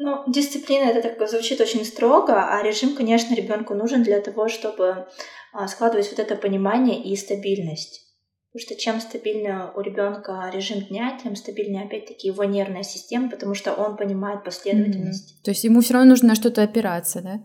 Ну, 0.00 0.24
дисциплина 0.26 0.82
это 0.82 1.08
так 1.08 1.30
звучит 1.30 1.60
очень 1.60 1.84
строго, 1.84 2.48
а 2.48 2.60
режим, 2.64 2.96
конечно, 2.96 3.32
ребенку 3.36 3.74
нужен 3.74 4.02
для 4.02 4.20
того, 4.20 4.48
чтобы 4.48 5.06
а, 5.52 5.68
складывать 5.68 6.10
вот 6.10 6.18
это 6.18 6.34
понимание 6.34 7.00
и 7.00 7.14
стабильность. 7.14 8.11
Потому 8.52 8.66
что 8.66 8.74
чем 8.76 9.00
стабильнее 9.00 9.70
у 9.74 9.80
ребенка 9.80 10.50
режим 10.52 10.82
дня, 10.82 11.18
тем 11.22 11.36
стабильнее 11.36 11.84
опять-таки 11.84 12.28
его 12.28 12.44
нервная 12.44 12.82
система, 12.82 13.30
потому 13.30 13.54
что 13.54 13.72
он 13.72 13.96
понимает 13.96 14.44
последовательность. 14.44 15.32
Mm-hmm. 15.32 15.44
То 15.44 15.50
есть 15.52 15.64
ему 15.64 15.80
все 15.80 15.94
равно 15.94 16.10
нужно 16.10 16.28
на 16.28 16.34
что-то 16.34 16.62
опираться, 16.62 17.22
да? 17.22 17.40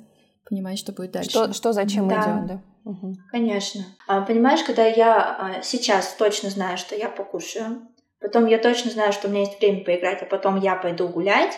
Понимать, 0.50 0.78
что 0.78 0.92
будет 0.92 1.12
дальше. 1.12 1.30
Что, 1.30 1.54
что 1.54 1.72
зачем 1.72 2.10
да. 2.10 2.16
идет, 2.16 2.48
да? 2.48 2.64
Угу. 2.84 3.16
Конечно. 3.32 3.86
А, 4.08 4.22
понимаешь, 4.22 4.64
когда 4.64 4.86
я 4.86 5.16
а, 5.18 5.62
сейчас 5.62 6.14
точно 6.18 6.50
знаю, 6.50 6.78
что 6.78 6.96
я 6.96 7.10
покушаю, 7.10 7.82
потом 8.20 8.46
я 8.46 8.58
точно 8.58 8.92
знаю, 8.92 9.12
что 9.12 9.28
у 9.28 9.32
меня 9.32 9.42
есть 9.42 9.60
время 9.60 9.84
поиграть, 9.84 10.22
а 10.22 10.26
потом 10.26 10.60
я 10.60 10.76
пойду 10.76 11.08
гулять, 11.10 11.54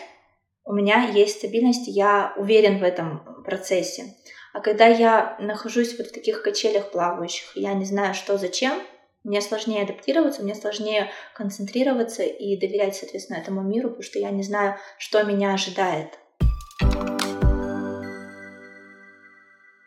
у 0.64 0.72
меня 0.72 1.08
есть 1.08 1.38
стабильность, 1.38 1.86
я 1.86 2.34
уверен 2.36 2.78
в 2.78 2.82
этом 2.82 3.42
процессе. 3.44 4.14
А 4.52 4.60
когда 4.60 4.86
я 4.86 5.36
нахожусь 5.38 5.96
вот 5.98 6.08
в 6.08 6.12
таких 6.12 6.42
качелях 6.42 6.90
плавающих, 6.90 7.56
я 7.56 7.74
не 7.74 7.84
знаю, 7.84 8.14
что 8.14 8.36
зачем, 8.38 8.80
мне 9.24 9.40
сложнее 9.40 9.82
адаптироваться, 9.82 10.42
мне 10.42 10.54
сложнее 10.54 11.10
концентрироваться 11.34 12.22
и 12.22 12.58
доверять, 12.58 12.96
соответственно, 12.96 13.38
этому 13.38 13.62
миру, 13.62 13.90
потому 13.90 14.02
что 14.02 14.18
я 14.18 14.30
не 14.30 14.42
знаю, 14.42 14.76
что 14.98 15.22
меня 15.22 15.54
ожидает. 15.54 16.18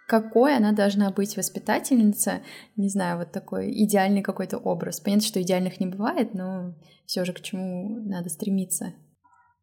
Какой 0.08 0.56
она 0.56 0.74
должна 0.74 1.10
быть 1.10 1.38
воспитательница? 1.38 2.42
Не 2.76 2.90
знаю, 2.90 3.18
вот 3.18 3.32
такой 3.32 3.72
идеальный 3.72 4.22
какой-то 4.22 4.58
образ. 4.58 5.00
Понятно, 5.00 5.26
что 5.26 5.42
идеальных 5.42 5.80
не 5.80 5.88
бывает, 5.88 6.36
но 6.36 6.76
все 7.08 7.26
же 7.26 7.34
к 7.34 7.42
чему 7.42 8.00
надо 8.06 8.30
стремиться. 8.30 8.94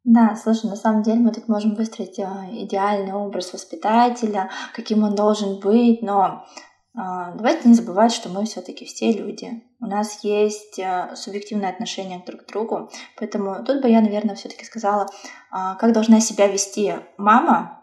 Да, 0.02 0.34
слушай, 0.34 0.68
на 0.68 0.76
самом 0.76 1.02
деле 1.02 1.20
мы 1.20 1.30
тут 1.30 1.46
можем 1.46 1.74
выстроить 1.74 2.18
а, 2.18 2.46
идеальный 2.50 3.12
образ 3.12 3.52
воспитателя, 3.52 4.50
каким 4.74 5.04
он 5.04 5.14
должен 5.14 5.60
быть, 5.60 6.00
но 6.00 6.46
давайте 6.94 7.68
не 7.68 7.74
забывать, 7.74 8.12
что 8.12 8.28
мы 8.28 8.44
все-таки 8.44 8.84
все 8.84 9.12
люди. 9.12 9.62
У 9.80 9.86
нас 9.86 10.22
есть 10.24 10.78
э, 10.78 11.14
субъективное 11.14 11.70
отношение 11.70 12.22
друг 12.26 12.44
к 12.44 12.48
другу. 12.48 12.90
Поэтому 13.16 13.64
тут 13.64 13.80
бы 13.80 13.88
я, 13.88 14.00
наверное, 14.00 14.34
все-таки 14.34 14.64
сказала, 14.64 15.08
а, 15.50 15.76
как 15.76 15.92
должна 15.92 16.20
себя 16.20 16.46
вести 16.46 16.94
мама 17.16 17.82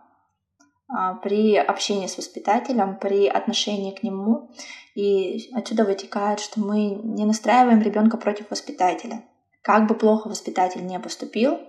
а, 0.87 1.15
при 1.15 1.55
общении 1.55 2.05
с 2.07 2.17
воспитателем, 2.17 2.99
при 2.99 3.27
отношении 3.27 3.95
к 3.95 4.03
нему. 4.03 4.51
И 4.93 5.49
отсюда 5.53 5.85
вытекает, 5.85 6.39
что 6.39 6.59
мы 6.59 6.89
не 6.89 7.25
настраиваем 7.25 7.81
ребенка 7.81 8.17
против 8.17 8.51
воспитателя. 8.51 9.23
Как 9.63 9.87
бы 9.87 9.95
плохо 9.95 10.27
воспитатель 10.27 10.85
не 10.85 10.99
поступил, 10.99 11.59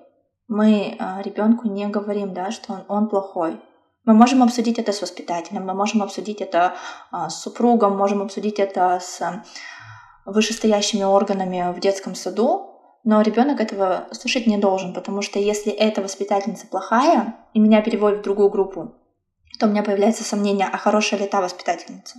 мы 0.46 0.96
ребенку 1.24 1.68
не 1.68 1.86
говорим, 1.88 2.32
да, 2.32 2.50
что 2.50 2.72
он, 2.72 2.84
он 2.88 3.08
плохой. 3.08 3.60
Мы 4.08 4.14
можем 4.14 4.42
обсудить 4.42 4.78
это 4.78 4.92
с 4.92 5.02
воспитателем, 5.02 5.66
мы 5.66 5.74
можем 5.74 6.02
обсудить 6.02 6.40
это 6.40 6.72
э, 7.12 7.28
с 7.28 7.42
супругом, 7.42 7.94
можем 7.94 8.22
обсудить 8.22 8.58
это 8.58 9.00
с 9.02 9.20
вышестоящими 10.24 11.02
органами 11.02 11.74
в 11.76 11.78
детском 11.78 12.14
саду, 12.14 12.80
но 13.04 13.20
ребенок 13.20 13.60
этого 13.60 14.08
слышать 14.12 14.46
не 14.46 14.56
должен, 14.56 14.94
потому 14.94 15.20
что 15.20 15.38
если 15.38 15.70
эта 15.70 16.00
воспитательница 16.00 16.66
плохая 16.66 17.34
и 17.52 17.60
меня 17.60 17.82
переводят 17.82 18.20
в 18.20 18.22
другую 18.22 18.48
группу, 18.48 18.94
то 19.60 19.66
у 19.66 19.68
меня 19.68 19.82
появляется 19.82 20.24
сомнение, 20.24 20.70
а 20.72 20.78
хорошая 20.78 21.20
ли 21.20 21.26
та 21.26 21.42
воспитательница. 21.42 22.16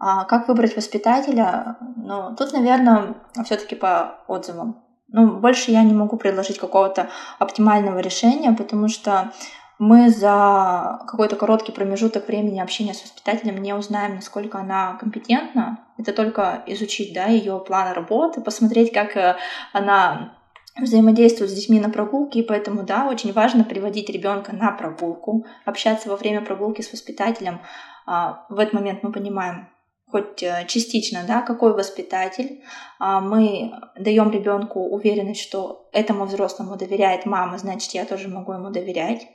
А 0.00 0.24
как 0.24 0.48
выбрать 0.48 0.74
воспитателя? 0.74 1.76
Ну, 1.94 2.34
тут, 2.34 2.52
наверное, 2.52 3.14
все-таки 3.44 3.76
по 3.76 4.24
отзывам. 4.26 4.82
Ну, 5.06 5.38
больше 5.38 5.70
я 5.70 5.84
не 5.84 5.94
могу 5.94 6.16
предложить 6.16 6.58
какого-то 6.58 7.10
оптимального 7.38 8.00
решения, 8.00 8.50
потому 8.50 8.88
что 8.88 9.32
мы 9.78 10.10
за 10.10 11.00
какой-то 11.06 11.36
короткий 11.36 11.72
промежуток 11.72 12.26
времени 12.26 12.60
общения 12.60 12.94
с 12.94 13.02
воспитателем 13.02 13.62
не 13.62 13.72
узнаем, 13.72 14.16
насколько 14.16 14.58
она 14.58 14.96
компетентна. 15.00 15.84
Это 15.96 16.12
только 16.12 16.62
изучить 16.66 17.14
да, 17.14 17.26
ее 17.26 17.62
план 17.64 17.92
работы, 17.92 18.40
посмотреть, 18.40 18.92
как 18.92 19.16
э, 19.16 19.36
она 19.72 20.34
взаимодействует 20.80 21.50
с 21.50 21.54
детьми 21.54 21.80
на 21.80 21.90
прогулке, 21.90 22.40
и 22.40 22.42
поэтому, 22.42 22.82
да, 22.82 23.08
очень 23.08 23.32
важно 23.32 23.64
приводить 23.64 24.10
ребенка 24.10 24.54
на 24.54 24.72
прогулку, 24.72 25.46
общаться 25.64 26.08
во 26.08 26.16
время 26.16 26.40
прогулки 26.40 26.82
с 26.82 26.92
воспитателем. 26.92 27.60
А, 28.06 28.46
в 28.48 28.58
этот 28.58 28.74
момент 28.74 29.02
мы 29.02 29.12
понимаем, 29.12 29.68
хоть 30.10 30.42
э, 30.42 30.64
частично, 30.66 31.24
да, 31.26 31.42
какой 31.42 31.72
воспитатель. 31.72 32.62
А, 32.98 33.20
мы 33.20 33.72
даем 33.96 34.30
ребенку 34.30 34.80
уверенность, 34.80 35.42
что 35.42 35.88
этому 35.92 36.24
взрослому 36.24 36.76
доверяет 36.76 37.26
мама, 37.26 37.58
значит, 37.58 37.92
я 37.92 38.04
тоже 38.04 38.28
могу 38.28 38.52
ему 38.52 38.70
доверять. 38.70 39.28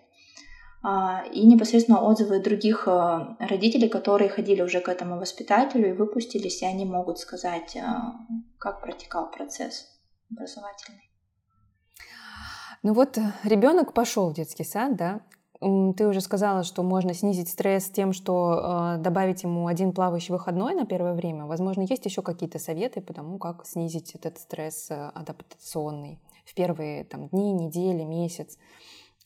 А, 0.86 1.24
и 1.32 1.46
непосредственно 1.46 2.02
отзывы 2.02 2.40
других 2.40 2.88
э, 2.88 3.36
родителей, 3.40 3.88
которые 3.88 4.30
ходили 4.30 4.62
уже 4.62 4.82
к 4.82 4.90
этому 4.90 5.18
воспитателю 5.18 5.90
и 5.90 5.94
выпустились, 5.94 6.62
и 6.62 6.66
они 6.66 6.84
могут 6.84 7.20
сказать, 7.20 7.78
э, 7.78 7.82
как 8.58 8.82
протекал 8.82 9.32
процесс 9.32 9.88
образовательный. 10.30 11.10
Ну 12.84 12.94
вот 12.94 13.18
ребенок 13.46 13.94
пошел 13.94 14.30
в 14.30 14.34
детский 14.34 14.66
сад, 14.66 14.98
да, 14.98 15.22
ты 15.62 16.06
уже 16.06 16.20
сказала, 16.20 16.64
что 16.64 16.84
можно 16.84 17.14
снизить 17.14 17.48
стресс 17.48 17.90
тем, 17.90 18.12
что 18.12 18.96
э, 18.98 19.02
добавить 19.02 19.44
ему 19.44 19.68
один 19.68 19.94
плавающий 19.94 20.34
выходной 20.34 20.76
на 20.76 20.86
первое 20.86 21.14
время. 21.14 21.46
Возможно, 21.46 21.84
есть 21.84 22.06
еще 22.06 22.22
какие-то 22.22 22.60
советы 22.60 23.00
по 23.00 23.14
тому, 23.14 23.38
как 23.38 23.66
снизить 23.66 24.16
этот 24.16 24.38
стресс 24.38 24.92
э, 24.92 25.12
адаптационный 25.16 26.20
в 26.44 26.54
первые 26.54 27.06
там, 27.06 27.30
дни, 27.30 27.54
недели, 27.54 28.04
месяц. 28.04 28.58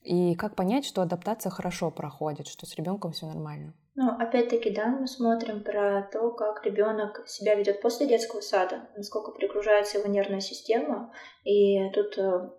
И 0.07 0.35
как 0.35 0.55
понять, 0.55 0.85
что 0.85 1.01
адаптация 1.01 1.49
хорошо 1.49 1.91
проходит, 1.91 2.47
что 2.47 2.65
с 2.65 2.75
ребенком 2.75 3.11
все 3.11 3.25
нормально? 3.25 3.73
Ну, 3.95 4.09
опять-таки, 4.09 4.69
да, 4.69 4.85
мы 4.85 5.05
смотрим 5.05 5.63
про 5.63 6.07
то, 6.13 6.31
как 6.31 6.65
ребенок 6.65 7.27
себя 7.27 7.55
ведет 7.55 7.81
после 7.81 8.07
детского 8.07 8.39
сада, 8.39 8.87
насколько 8.95 9.33
перегружается 9.33 9.97
его 9.97 10.07
нервная 10.07 10.39
система. 10.39 11.11
И 11.43 11.89
тут 11.89 12.17
э, 12.17 12.49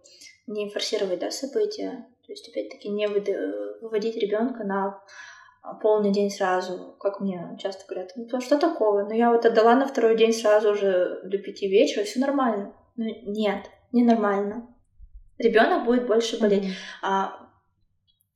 не 0.46 0.68
форсировать 0.68 1.20
да, 1.20 1.30
события, 1.30 2.06
то 2.26 2.32
есть, 2.32 2.46
опять-таки, 2.50 2.90
не 2.90 3.06
выводить 3.06 4.16
ребенка 4.16 4.64
на 4.64 5.02
полный 5.80 6.12
день 6.12 6.30
сразу, 6.30 6.96
как 7.00 7.20
мне 7.20 7.56
часто 7.58 7.86
говорят, 7.88 8.12
ну 8.16 8.40
что 8.42 8.58
такого? 8.58 9.04
Ну 9.04 9.12
я 9.12 9.30
вот 9.30 9.46
отдала 9.46 9.74
на 9.74 9.86
второй 9.86 10.18
день 10.18 10.34
сразу 10.34 10.74
же 10.74 11.22
до 11.24 11.38
пяти 11.38 11.66
вечера, 11.66 12.04
все 12.04 12.20
нормально. 12.20 12.74
Ну 12.96 13.06
нет, 13.06 13.70
не 13.92 14.04
нормально. 14.04 14.67
Ребенок 15.38 15.84
будет 15.84 16.06
больше 16.06 16.38
болеть. 16.38 16.64
Mm-hmm. 16.64 16.74
А, 17.02 17.48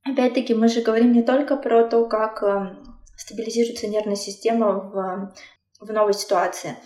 опять-таки, 0.04 0.54
мы 0.54 0.68
же 0.68 0.82
говорим 0.82 1.12
не 1.12 1.22
только 1.22 1.56
про 1.56 1.84
то, 1.84 2.06
как 2.06 2.42
э, 2.42 2.76
стабилизируется 3.16 3.88
нервная 3.88 4.16
система 4.16 4.72
в, 4.72 5.34
в 5.80 5.92
новой 5.92 6.14
ситуации. 6.14 6.76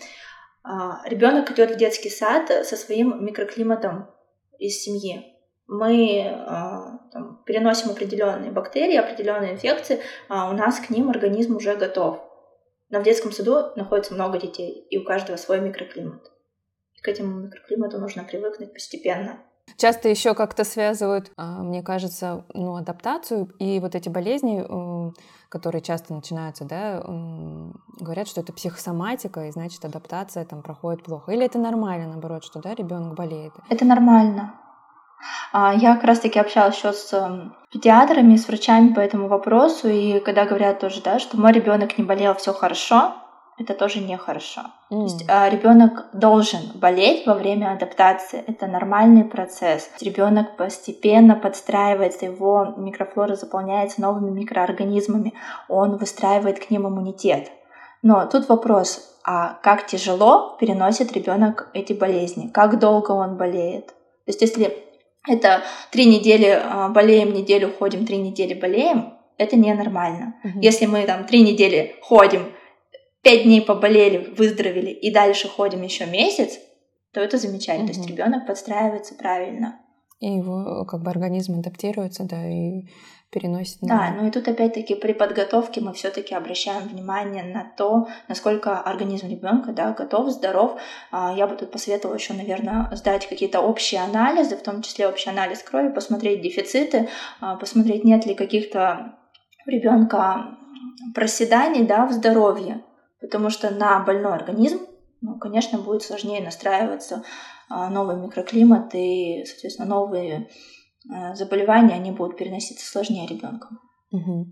А, 0.62 1.02
ребенок 1.04 1.50
идет 1.50 1.72
в 1.72 1.76
детский 1.76 2.10
сад 2.10 2.48
со 2.66 2.76
своим 2.76 3.24
микроклиматом 3.24 4.08
из 4.58 4.82
семьи 4.82 5.36
мы 5.66 6.24
а, 6.28 6.98
там, 7.12 7.42
переносим 7.44 7.90
определенные 7.90 8.52
бактерии, 8.52 8.96
определенные 8.96 9.52
инфекции, 9.52 10.00
а 10.28 10.48
у 10.50 10.52
нас 10.52 10.78
к 10.78 10.90
ним 10.90 11.10
организм 11.10 11.56
уже 11.56 11.76
готов. 11.76 12.20
Но 12.88 13.00
в 13.00 13.02
детском 13.02 13.32
саду 13.32 13.72
находится 13.74 14.14
много 14.14 14.38
детей, 14.38 14.86
и 14.90 14.98
у 14.98 15.04
каждого 15.04 15.36
свой 15.36 15.60
микроклимат. 15.60 16.30
И 16.94 17.00
к 17.00 17.08
этому 17.08 17.40
микроклимату 17.40 17.98
нужно 17.98 18.22
привыкнуть 18.22 18.72
постепенно. 18.72 19.42
Часто 19.76 20.08
еще 20.08 20.34
как-то 20.34 20.64
связывают, 20.64 21.30
а, 21.36 21.62
мне 21.62 21.82
кажется, 21.82 22.44
ну, 22.54 22.76
адаптацию 22.76 23.50
и 23.58 23.78
вот 23.78 23.94
эти 23.94 24.08
болезни, 24.08 24.64
которые 25.48 25.82
часто 25.82 26.14
начинаются, 26.14 26.64
да, 26.64 27.02
говорят, 28.00 28.26
что 28.26 28.40
это 28.40 28.52
психосоматика, 28.52 29.46
и 29.46 29.50
значит 29.50 29.84
адаптация 29.84 30.44
там 30.44 30.62
проходит 30.62 31.04
плохо. 31.04 31.32
Или 31.32 31.44
это 31.44 31.58
нормально, 31.58 32.08
наоборот, 32.08 32.44
что 32.44 32.60
да, 32.60 32.74
ребенок 32.74 33.14
болеет? 33.14 33.52
Это 33.68 33.84
нормально. 33.84 34.54
А, 35.52 35.74
я 35.74 35.94
как 35.94 36.04
раз-таки 36.04 36.38
общалась 36.38 36.76
еще 36.76 36.92
с 36.92 37.52
педиатрами, 37.70 38.36
с 38.36 38.48
врачами 38.48 38.92
по 38.92 39.00
этому 39.00 39.28
вопросу, 39.28 39.88
и 39.88 40.20
когда 40.20 40.44
говорят 40.44 40.80
тоже, 40.80 41.00
да, 41.02 41.18
что 41.18 41.38
мой 41.38 41.52
ребенок 41.52 41.96
не 41.98 42.04
болел, 42.04 42.34
все 42.34 42.52
хорошо, 42.52 43.14
это 43.58 43.74
тоже 43.74 44.00
нехорошо. 44.00 44.62
Mm. 44.90 44.96
То 44.96 45.02
есть 45.02 45.24
а, 45.28 45.48
ребенок 45.48 46.06
должен 46.12 46.60
болеть 46.74 47.26
во 47.26 47.34
время 47.34 47.72
адаптации. 47.72 48.44
Это 48.46 48.66
нормальный 48.66 49.24
процесс. 49.24 49.90
Ребенок 50.00 50.56
постепенно 50.56 51.34
подстраивается, 51.34 52.26
его 52.26 52.74
микрофлора 52.76 53.34
заполняется 53.34 54.02
новыми 54.02 54.30
микроорганизмами, 54.30 55.32
он 55.68 55.96
выстраивает 55.96 56.64
к 56.64 56.70
ним 56.70 56.86
иммунитет. 56.86 57.50
Но 58.02 58.26
тут 58.26 58.48
вопрос, 58.48 59.16
а 59.24 59.54
как 59.62 59.86
тяжело 59.86 60.56
переносит 60.60 61.12
ребенок 61.12 61.70
эти 61.72 61.92
болезни? 61.92 62.48
Как 62.48 62.78
долго 62.78 63.12
он 63.12 63.36
болеет? 63.36 63.86
То 63.86 64.28
есть 64.28 64.42
если 64.42 64.76
это 65.26 65.62
три 65.90 66.06
недели 66.06 66.60
а, 66.62 66.88
болеем, 66.88 67.32
неделю 67.32 67.72
ходим, 67.76 68.06
три 68.06 68.18
недели 68.18 68.54
болеем, 68.54 69.14
это 69.38 69.56
ненормально. 69.56 70.34
Угу. 70.44 70.60
Если 70.60 70.86
мы 70.86 71.04
там 71.04 71.24
три 71.24 71.42
недели 71.42 71.96
ходим, 72.02 72.52
пять 73.26 73.42
дней 73.42 73.60
поболели, 73.60 74.32
выздоровели 74.38 74.90
и 74.90 75.12
дальше 75.12 75.48
ходим 75.48 75.82
еще 75.82 76.06
месяц, 76.06 76.60
то 77.12 77.20
это 77.20 77.38
замечательно. 77.38 77.86
Угу. 77.86 77.92
То 77.92 77.98
есть 77.98 78.08
ребенок 78.08 78.46
подстраивается 78.46 79.16
правильно. 79.16 79.80
И 80.20 80.28
его 80.28 80.84
как 80.84 81.02
бы 81.02 81.10
организм 81.10 81.58
адаптируется, 81.58 82.22
да, 82.22 82.48
и 82.48 82.84
переносит. 83.32 83.82
На... 83.82 83.88
Да, 83.88 84.14
ну 84.16 84.28
и 84.28 84.30
тут 84.30 84.46
опять-таки 84.46 84.94
при 84.94 85.12
подготовке 85.12 85.80
мы 85.80 85.92
все-таки 85.92 86.36
обращаем 86.36 86.86
внимание 86.86 87.42
на 87.42 87.64
то, 87.76 88.06
насколько 88.28 88.78
организм 88.78 89.26
ребенка 89.26 89.72
да, 89.72 89.92
готов, 89.92 90.30
здоров. 90.30 90.78
А, 91.10 91.34
я 91.36 91.48
бы 91.48 91.56
тут 91.56 91.72
посоветовала 91.72 92.14
еще, 92.14 92.32
наверное, 92.32 92.88
сдать 92.94 93.28
какие-то 93.28 93.60
общие 93.60 94.02
анализы, 94.02 94.56
в 94.56 94.62
том 94.62 94.82
числе 94.82 95.08
общий 95.08 95.30
анализ 95.30 95.64
крови, 95.64 95.92
посмотреть 95.92 96.42
дефициты, 96.42 97.08
а, 97.40 97.56
посмотреть, 97.56 98.04
нет 98.04 98.24
ли 98.24 98.36
каких-то 98.36 99.16
ребенка 99.66 100.56
проседаний 101.12 101.82
да, 101.82 102.06
в 102.06 102.12
здоровье, 102.12 102.84
потому 103.20 103.50
что 103.50 103.70
на 103.70 104.00
больной 104.00 104.34
организм, 104.34 104.80
ну, 105.20 105.38
конечно, 105.38 105.78
будет 105.78 106.02
сложнее 106.02 106.42
настраиваться 106.42 107.24
а, 107.68 107.90
новый 107.90 108.16
микроклимат 108.16 108.94
и, 108.94 109.44
соответственно, 109.46 109.88
новые 109.88 110.48
Э, 111.08 111.34
заболевания, 111.34 111.94
они 111.94 112.10
будут 112.10 112.36
переноситься 112.36 112.86
сложнее 112.86 113.26
ребенком. 113.26 113.78
Угу. 114.10 114.46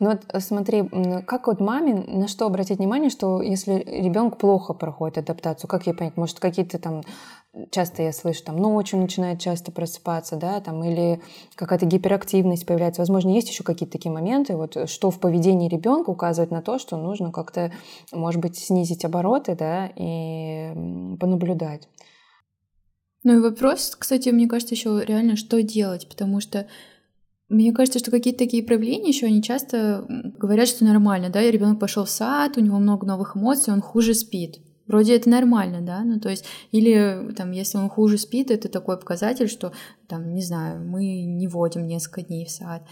Ну 0.00 0.10
вот 0.10 0.24
э, 0.28 0.40
смотри, 0.40 0.86
как 1.26 1.46
вот 1.46 1.60
маме 1.60 1.94
на 1.94 2.28
что 2.28 2.46
обратить 2.46 2.78
внимание, 2.78 3.10
что 3.10 3.40
если 3.40 3.74
ребенок 3.86 4.38
плохо 4.38 4.74
проходит 4.74 5.18
адаптацию, 5.18 5.68
как 5.68 5.86
ей 5.86 5.94
понять, 5.94 6.16
может 6.16 6.40
какие-то 6.40 6.78
там 6.78 7.02
часто 7.70 8.02
я 8.02 8.12
слышу, 8.12 8.44
там 8.44 8.56
ночью 8.56 8.98
начинает 8.98 9.40
часто 9.40 9.72
просыпаться, 9.72 10.36
да, 10.36 10.60
там 10.60 10.82
или 10.84 11.20
какая-то 11.54 11.86
гиперактивность 11.86 12.66
появляется. 12.66 13.02
Возможно, 13.02 13.30
есть 13.30 13.48
еще 13.48 13.64
какие-то 13.64 13.92
такие 13.92 14.12
моменты, 14.12 14.56
вот 14.56 14.88
что 14.88 15.10
в 15.10 15.18
поведении 15.18 15.68
ребенка 15.68 16.10
указывает 16.10 16.50
на 16.50 16.62
то, 16.62 16.78
что 16.78 16.96
нужно 16.96 17.32
как-то, 17.32 17.72
может 18.12 18.40
быть, 18.40 18.56
снизить 18.56 19.04
обороты, 19.04 19.54
да, 19.56 19.90
и 19.96 20.72
понаблюдать. 21.18 21.88
Ну 23.24 23.38
и 23.38 23.40
вопрос, 23.40 23.96
кстати, 23.98 24.28
мне 24.28 24.46
кажется, 24.46 24.74
еще 24.74 25.02
реально, 25.04 25.36
что 25.36 25.62
делать, 25.62 26.08
потому 26.08 26.40
что 26.40 26.68
мне 27.48 27.72
кажется, 27.72 27.98
что 27.98 28.10
какие-то 28.10 28.40
такие 28.40 28.62
проявления 28.62 29.08
еще 29.08 29.26
они 29.26 29.42
часто 29.42 30.04
говорят, 30.08 30.68
что 30.68 30.84
нормально, 30.84 31.30
да, 31.30 31.40
ребенок 31.40 31.80
пошел 31.80 32.04
в 32.04 32.10
сад, 32.10 32.56
у 32.56 32.60
него 32.60 32.78
много 32.78 33.06
новых 33.06 33.36
эмоций, 33.36 33.72
он 33.72 33.80
хуже 33.80 34.14
спит. 34.14 34.58
Вроде 34.88 35.14
это 35.16 35.28
нормально, 35.28 35.82
да, 35.82 36.02
ну 36.02 36.18
то 36.18 36.30
есть, 36.30 36.46
или 36.72 37.32
там, 37.36 37.52
если 37.52 37.76
он 37.78 37.88
хуже 37.90 38.16
спит, 38.16 38.50
это 38.50 38.68
такой 38.68 38.98
показатель, 38.98 39.48
что 39.48 39.72
там, 40.08 40.34
не 40.34 40.40
знаю, 40.40 40.80
мы 40.80 41.24
не 41.24 41.46
водим 41.46 41.86
несколько 41.86 42.22
дней 42.22 42.46
в 42.46 42.50
сад. 42.50 42.82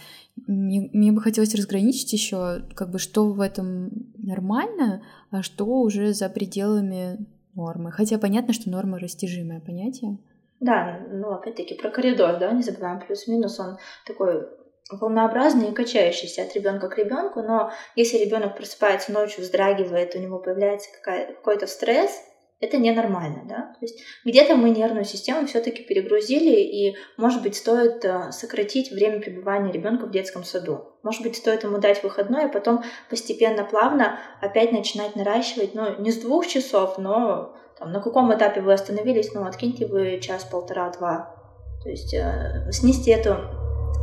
Мне, 0.45 0.89
мне 0.93 1.11
бы 1.11 1.21
хотелось 1.21 1.55
разграничить 1.55 2.13
еще, 2.13 2.61
как 2.75 2.91
бы, 2.91 2.99
что 2.99 3.31
в 3.31 3.41
этом 3.41 3.89
нормально, 4.15 5.01
а 5.31 5.41
что 5.41 5.65
уже 5.65 6.13
за 6.13 6.29
пределами 6.29 7.25
нормы. 7.55 7.91
Хотя 7.91 8.19
понятно, 8.19 8.53
что 8.53 8.69
норма 8.69 8.99
растяжимое 8.99 9.59
понятие. 9.59 10.19
Да, 10.59 10.99
ну 11.11 11.31
опять-таки 11.33 11.75
про 11.75 11.89
коридор, 11.89 12.39
да, 12.39 12.51
не 12.51 12.63
забываем, 12.63 12.99
плюс-минус 12.99 13.59
он 13.59 13.77
такой 14.05 14.47
волнообразный 14.91 15.69
и 15.69 15.73
качающийся 15.73 16.43
от 16.43 16.55
ребенка 16.55 16.87
к 16.89 16.97
ребенку, 16.97 17.41
но 17.41 17.71
если 17.95 18.17
ребенок 18.17 18.55
просыпается 18.55 19.11
ночью, 19.11 19.43
вздрагивает, 19.43 20.15
у 20.15 20.19
него 20.19 20.39
появляется 20.39 20.89
какой-то 21.01 21.67
стресс, 21.67 22.11
это 22.59 22.77
ненормально, 22.77 23.43
да. 23.47 23.75
То 23.79 23.85
есть 23.85 23.99
где-то 24.25 24.55
мы 24.55 24.71
нервную 24.71 25.05
систему 25.05 25.45
все-таки 25.45 25.83
перегрузили, 25.83 26.59
и, 26.59 26.97
может 27.15 27.43
быть, 27.43 27.55
стоит 27.55 28.03
э, 28.03 28.31
сократить 28.31 28.91
время 28.91 29.19
пребывания 29.19 29.71
ребенка 29.71 30.07
в 30.07 30.11
детском 30.11 30.43
саду. 30.43 30.95
Может 31.03 31.21
быть, 31.21 31.35
стоит 31.35 31.63
ему 31.63 31.77
дать 31.77 32.01
выходной, 32.01 32.45
а 32.45 32.49
потом 32.49 32.83
постепенно, 33.11 33.63
плавно 33.63 34.19
опять 34.41 34.71
начинать 34.71 35.15
наращивать, 35.15 35.75
ну, 35.75 35.99
не 35.99 36.11
с 36.11 36.17
двух 36.17 36.47
часов, 36.47 36.97
но 36.97 37.55
там, 37.77 37.91
на 37.91 38.01
каком 38.01 38.33
этапе 38.33 38.61
вы 38.61 38.73
остановились, 38.73 39.33
ну, 39.33 39.45
откиньте 39.45 39.85
вы 39.85 40.19
час, 40.19 40.43
полтора, 40.43 40.89
два. 40.89 41.35
То 41.83 41.89
есть 41.89 42.11
э, 42.15 42.71
снести 42.71 43.11
эту 43.11 43.37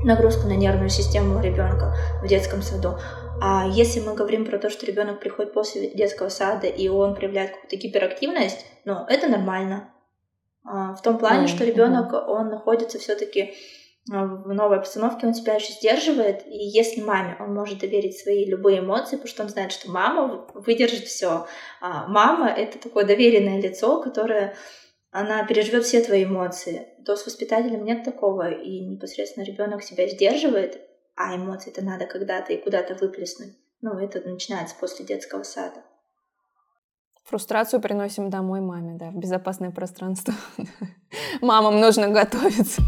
нагрузку 0.03 0.47
на 0.47 0.57
нервную 0.57 0.91
систему 0.91 1.41
ребенка 1.41 1.95
в 2.23 2.27
детском 2.27 2.63
саду. 2.63 2.99
А 3.41 3.67
если 3.67 4.01
мы 4.01 4.15
говорим 4.15 4.47
про 4.47 4.59
то, 4.59 4.71
что 4.71 4.87
ребенок 4.87 5.21
приходит 5.21 5.53
после 5.53 5.91
детского 5.91 6.29
сада 6.29 6.67
и 6.67 6.89
он 6.89 7.15
проявляет 7.15 7.53
какую-то 7.53 7.77
гиперактивность, 7.77 8.65
ну, 8.85 9.05
это 9.09 9.29
нормально. 9.29 9.91
А, 10.65 10.95
в 10.95 11.03
том 11.03 11.19
плане, 11.19 11.47
mm-hmm. 11.47 11.57
что 11.57 11.65
ребенок, 11.65 12.13
он 12.13 12.49
находится 12.49 12.99
все-таки 12.99 13.55
а, 14.11 14.25
в 14.25 14.53
новой 14.53 14.79
обстановке, 14.79 15.27
он 15.27 15.35
себя 15.35 15.55
еще 15.55 15.73
сдерживает, 15.73 16.47
и 16.47 16.57
если 16.57 17.03
маме 17.03 17.37
он 17.41 17.55
может 17.55 17.81
доверить 17.81 18.19
свои 18.19 18.45
любые 18.45 18.79
эмоции, 18.79 19.17
потому 19.17 19.29
что 19.29 19.43
он 19.43 19.49
знает, 19.49 19.73
что 19.73 19.91
мама 19.91 20.47
выдержит 20.55 21.05
все. 21.05 21.47
А 21.81 22.07
мама— 22.07 22.49
это 22.57 22.79
такое 22.79 23.05
доверенное 23.05 23.61
лицо, 23.61 24.01
которое 24.01 24.57
она 25.15 25.47
переживет 25.47 25.85
все 25.85 26.03
твои 26.03 26.25
эмоции. 26.25 26.89
То 27.07 27.15
с 27.15 27.25
воспитателем 27.25 27.85
нет 27.85 28.03
такого, 28.03 28.51
и 28.51 28.81
непосредственно 28.81 29.45
ребенок 29.45 29.85
себя 29.85 30.09
сдерживает, 30.09 30.81
а 31.15 31.37
эмоции-то 31.37 31.85
надо 31.85 32.07
когда-то 32.07 32.53
и 32.53 32.61
куда-то 32.61 32.95
выплеснуть. 32.95 33.55
Ну, 33.81 33.97
это 33.97 34.29
начинается 34.29 34.75
после 34.75 35.07
детского 35.07 35.45
сада. 35.45 35.85
Фрустрацию 37.27 37.81
приносим 37.81 38.29
домой 38.29 38.61
маме, 38.61 38.97
да, 38.99 39.11
в 39.11 39.17
безопасное 39.17 39.71
пространство. 39.71 40.35
Мамам 41.41 41.81
нужно 41.81 42.09
готовиться. 42.09 42.83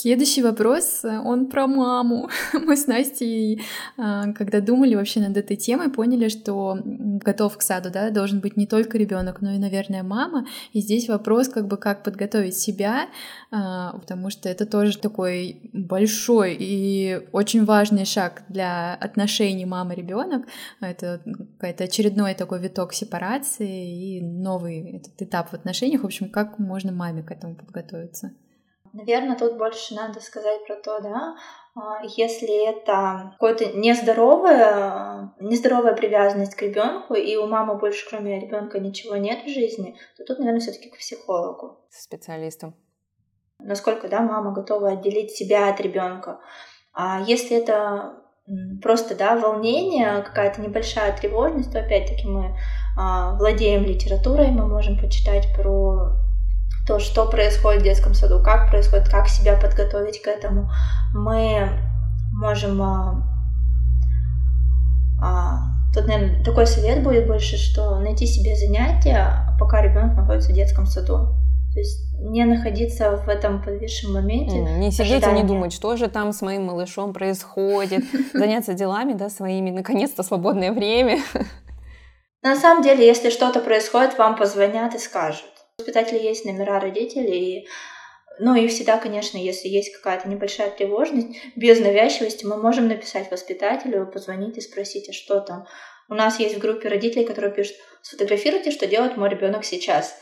Следующий 0.00 0.42
вопрос, 0.42 1.00
э, 1.02 1.18
он 1.18 1.48
про 1.48 1.66
маму. 1.66 2.28
Мы 2.52 2.76
с 2.76 2.86
Настей, 2.86 3.62
а, 3.96 4.32
когда 4.32 4.60
думали 4.60 4.94
вообще 4.94 5.18
над 5.18 5.36
этой 5.36 5.56
темой, 5.56 5.90
поняли, 5.90 6.28
что 6.28 6.78
готов 6.84 7.58
к 7.58 7.62
саду, 7.62 7.90
да, 7.90 8.10
должен 8.10 8.38
быть 8.38 8.56
не 8.56 8.68
только 8.68 8.96
ребенок, 8.96 9.40
но 9.40 9.50
и, 9.50 9.58
наверное, 9.58 10.04
мама. 10.04 10.46
И 10.72 10.80
здесь 10.82 11.08
вопрос, 11.08 11.48
как 11.48 11.66
бы, 11.66 11.76
как 11.78 12.04
подготовить 12.04 12.56
себя, 12.56 13.08
а, 13.50 13.98
потому 13.98 14.30
что 14.30 14.48
это 14.48 14.66
тоже 14.66 14.96
такой 14.98 15.68
большой 15.72 16.56
и 16.60 17.20
очень 17.32 17.64
важный 17.64 18.04
шаг 18.04 18.44
для 18.48 18.94
отношений 18.94 19.66
мама-ребенок. 19.66 20.46
Это 20.80 21.20
какой-то 21.24 21.84
очередной 21.84 22.34
такой 22.34 22.60
виток 22.60 22.92
сепарации 22.92 24.18
и 24.18 24.20
новый 24.20 24.92
этот 24.98 25.20
этап 25.20 25.50
в 25.50 25.54
отношениях. 25.54 26.02
В 26.02 26.06
общем, 26.06 26.30
как 26.30 26.60
можно 26.60 26.92
маме 26.92 27.24
к 27.24 27.32
этому 27.32 27.56
подготовиться? 27.56 28.30
Наверное, 28.92 29.36
тут 29.36 29.56
больше 29.56 29.94
надо 29.94 30.20
сказать 30.20 30.66
про 30.66 30.76
то, 30.76 31.00
да, 31.00 31.36
а, 31.74 32.02
если 32.02 32.68
это 32.68 33.34
какая-то 33.38 33.76
нездоровая, 33.76 35.32
нездоровая 35.38 35.94
привязанность 35.94 36.54
к 36.54 36.62
ребенку, 36.62 37.14
и 37.14 37.36
у 37.36 37.46
мамы 37.46 37.76
больше 37.76 38.08
кроме 38.08 38.40
ребенка 38.40 38.80
ничего 38.80 39.16
нет 39.16 39.44
в 39.44 39.48
жизни, 39.48 39.96
то 40.16 40.24
тут, 40.24 40.38
наверное, 40.38 40.60
все-таки 40.60 40.90
к 40.90 40.98
психологу. 40.98 41.78
Специалисту. 41.90 42.74
Насколько, 43.60 44.08
да, 44.08 44.20
мама 44.20 44.52
готова 44.52 44.90
отделить 44.90 45.32
себя 45.32 45.68
от 45.68 45.80
ребенка. 45.80 46.40
А 46.92 47.20
если 47.20 47.56
это 47.56 48.22
просто, 48.82 49.14
да, 49.14 49.36
волнение, 49.36 50.22
какая-то 50.22 50.60
небольшая 50.60 51.16
тревожность, 51.16 51.72
то 51.72 51.80
опять-таки 51.80 52.26
мы 52.26 52.56
а, 52.96 53.36
владеем 53.36 53.84
литературой, 53.84 54.48
мы 54.48 54.66
можем 54.66 54.98
почитать 54.98 55.46
про 55.54 56.12
то, 56.88 56.98
что 56.98 57.26
происходит 57.26 57.82
в 57.82 57.84
детском 57.84 58.14
саду, 58.14 58.40
как 58.42 58.70
происходит, 58.70 59.10
как 59.10 59.28
себя 59.28 59.58
подготовить 59.58 60.22
к 60.22 60.26
этому. 60.26 60.70
Мы 61.12 61.68
можем... 62.32 62.80
А, 62.80 63.22
а, 65.22 65.58
тут, 65.92 66.06
наверное, 66.06 66.42
такой 66.42 66.66
совет 66.66 67.02
будет 67.02 67.26
больше, 67.26 67.58
что 67.58 67.98
найти 67.98 68.26
себе 68.26 68.56
занятия, 68.56 69.54
пока 69.60 69.82
ребенок 69.82 70.16
находится 70.16 70.50
в 70.50 70.54
детском 70.54 70.86
саду. 70.86 71.34
То 71.74 71.78
есть 71.78 72.10
не 72.20 72.46
находиться 72.46 73.18
в 73.18 73.28
этом 73.28 73.62
подвисшем 73.62 74.14
моменте. 74.14 74.56
Не 74.56 74.90
сидеть 74.90 75.10
ожидания. 75.10 75.40
и 75.40 75.42
не 75.42 75.46
думать, 75.46 75.74
что 75.74 75.94
же 75.98 76.08
там 76.08 76.32
с 76.32 76.40
моим 76.40 76.64
малышом 76.64 77.12
происходит. 77.12 78.02
Заняться 78.32 78.72
делами, 78.72 79.12
да, 79.12 79.28
своими, 79.28 79.68
наконец-то 79.70 80.22
свободное 80.22 80.72
время. 80.72 81.18
На 82.42 82.56
самом 82.56 82.82
деле, 82.82 83.06
если 83.06 83.28
что-то 83.28 83.60
происходит, 83.60 84.16
вам 84.16 84.36
позвонят 84.36 84.94
и 84.94 84.98
скажут. 84.98 85.57
У 85.80 85.84
воспитателя 85.84 86.18
есть 86.18 86.44
номера 86.44 86.80
родителей, 86.80 87.60
и 87.60 87.68
ну 88.40 88.56
и 88.56 88.66
всегда, 88.66 88.98
конечно, 88.98 89.38
если 89.38 89.68
есть 89.68 89.92
какая-то 89.92 90.28
небольшая 90.28 90.72
тревожность, 90.72 91.36
без 91.54 91.78
навязчивости 91.78 92.44
мы 92.44 92.56
можем 92.56 92.88
написать 92.88 93.30
воспитателю, 93.30 94.10
позвонить 94.10 94.58
и 94.58 94.60
спросить, 94.60 95.08
а 95.08 95.12
что 95.12 95.38
там. 95.38 95.68
У 96.08 96.14
нас 96.14 96.40
есть 96.40 96.56
в 96.56 96.60
группе 96.60 96.88
родителей, 96.88 97.26
которые 97.26 97.52
пишут, 97.52 97.76
сфотографируйте, 98.00 98.70
что 98.70 98.86
делает 98.86 99.16
мой 99.16 99.28
ребенок 99.28 99.64
сейчас. 99.64 100.14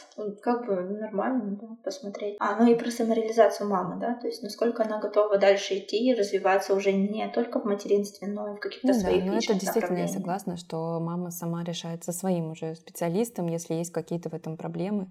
Как 0.42 0.66
бы 0.66 0.74
нормально, 0.80 1.58
да, 1.60 1.68
посмотреть. 1.84 2.36
А, 2.40 2.56
ну 2.56 2.72
и 2.72 2.74
про 2.74 2.90
самореализацию 2.90 3.68
мамы, 3.68 4.00
да, 4.00 4.14
то 4.14 4.26
есть 4.26 4.42
насколько 4.42 4.82
она 4.82 4.98
готова 4.98 5.38
дальше 5.38 5.78
идти 5.78 6.10
и 6.10 6.14
развиваться 6.14 6.74
уже 6.74 6.92
не 6.92 7.28
только 7.28 7.60
в 7.60 7.64
материнстве, 7.64 8.26
но 8.26 8.52
и 8.52 8.56
в 8.56 8.60
каких-то 8.60 8.88
ну, 8.88 8.94
своих 8.94 9.24
да, 9.24 9.30
ну 9.30 9.36
это 9.36 9.54
действительно 9.54 9.98
я 9.98 10.08
согласна, 10.08 10.56
что 10.56 10.98
мама 11.00 11.30
сама 11.30 11.62
решает 11.62 12.02
со 12.02 12.12
своим 12.12 12.52
уже 12.52 12.74
специалистом, 12.74 13.46
если 13.46 13.74
есть 13.74 13.92
какие-то 13.92 14.30
в 14.30 14.34
этом 14.34 14.56
проблемы, 14.56 15.08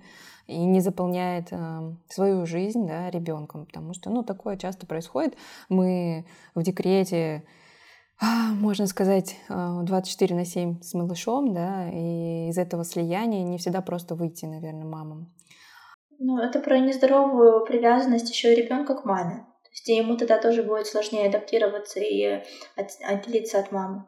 и 0.47 0.57
не 0.57 0.81
заполняет 0.81 1.47
э, 1.51 1.93
свою 2.09 2.45
жизнь, 2.45 2.87
да, 2.87 3.09
ребенком, 3.09 3.65
потому 3.67 3.93
что, 3.93 4.09
ну, 4.09 4.23
такое 4.23 4.57
часто 4.57 4.85
происходит. 4.85 5.35
Мы 5.69 6.25
в 6.55 6.63
декрете 6.63 7.43
можно 8.21 8.87
сказать, 8.87 9.37
24 9.49 10.33
а, 10.33 10.37
на 10.37 10.45
7 10.45 10.81
с 10.81 10.93
малышом, 10.93 11.53
да, 11.53 11.89
и 11.91 12.49
из 12.49 12.57
этого 12.57 12.83
слияния 12.83 13.43
не 13.43 13.57
всегда 13.57 13.81
просто 13.81 14.15
выйти, 14.15 14.45
наверное, 14.45 14.85
мамам. 14.85 15.33
Ну, 16.19 16.37
это 16.37 16.59
про 16.59 16.79
нездоровую 16.79 17.65
привязанность 17.65 18.29
еще 18.29 18.53
и 18.53 18.55
ребенка 18.55 18.95
к 18.95 19.05
маме. 19.05 19.45
Есть 19.75 19.89
ему 19.89 20.15
тогда 20.15 20.37
тоже 20.37 20.63
будет 20.63 20.87
сложнее 20.87 21.27
адаптироваться 21.27 21.99
и 21.99 22.41
отделиться 23.03 23.59
от 23.59 23.73
мамы. 23.73 24.05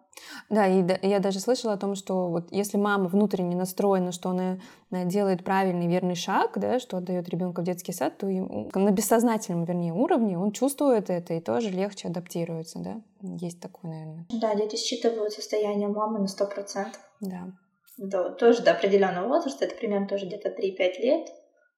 Да, 0.50 0.66
и 0.66 0.84
я 1.06 1.20
даже 1.20 1.42
слышала 1.42 1.74
о 1.74 1.78
том, 1.78 1.96
что 1.96 2.30
вот 2.30 2.48
если 2.52 2.78
мама 2.78 3.10
внутренне 3.10 3.56
настроена, 3.56 4.14
что 4.14 4.30
она 4.30 4.60
делает 4.90 5.44
правильный, 5.44 5.88
верный 5.88 6.16
шаг, 6.16 6.54
да, 6.56 6.80
что 6.80 6.98
отдает 6.98 7.28
ребенка 7.28 7.62
в 7.62 7.66
детский 7.66 7.92
сад, 7.92 8.18
то 8.18 8.28
на 8.28 8.92
бессознательном, 8.92 9.66
вернее, 9.66 9.92
уровне 9.94 10.40
он 10.40 10.54
чувствует 10.54 11.10
это 11.10 11.34
и 11.34 11.42
тоже 11.42 11.70
легче 11.70 12.08
адаптируется, 12.08 12.80
да? 12.80 13.02
Есть 13.22 13.60
такое, 13.60 13.92
наверное. 13.92 14.26
Да, 14.30 14.56
дети 14.56 14.78
считывают 14.78 15.34
состояние 15.34 15.90
мамы 15.90 16.20
на 16.20 16.28
сто 16.28 16.46
процентов. 16.48 17.02
Да. 17.20 17.52
До, 17.98 18.30
тоже 18.30 18.62
до 18.64 18.72
определенного 18.72 19.28
возраста, 19.28 19.66
это 19.66 19.76
примерно 19.76 20.08
тоже 20.08 20.28
где-то 20.28 20.50
3-5 20.50 21.02
лет, 21.02 21.28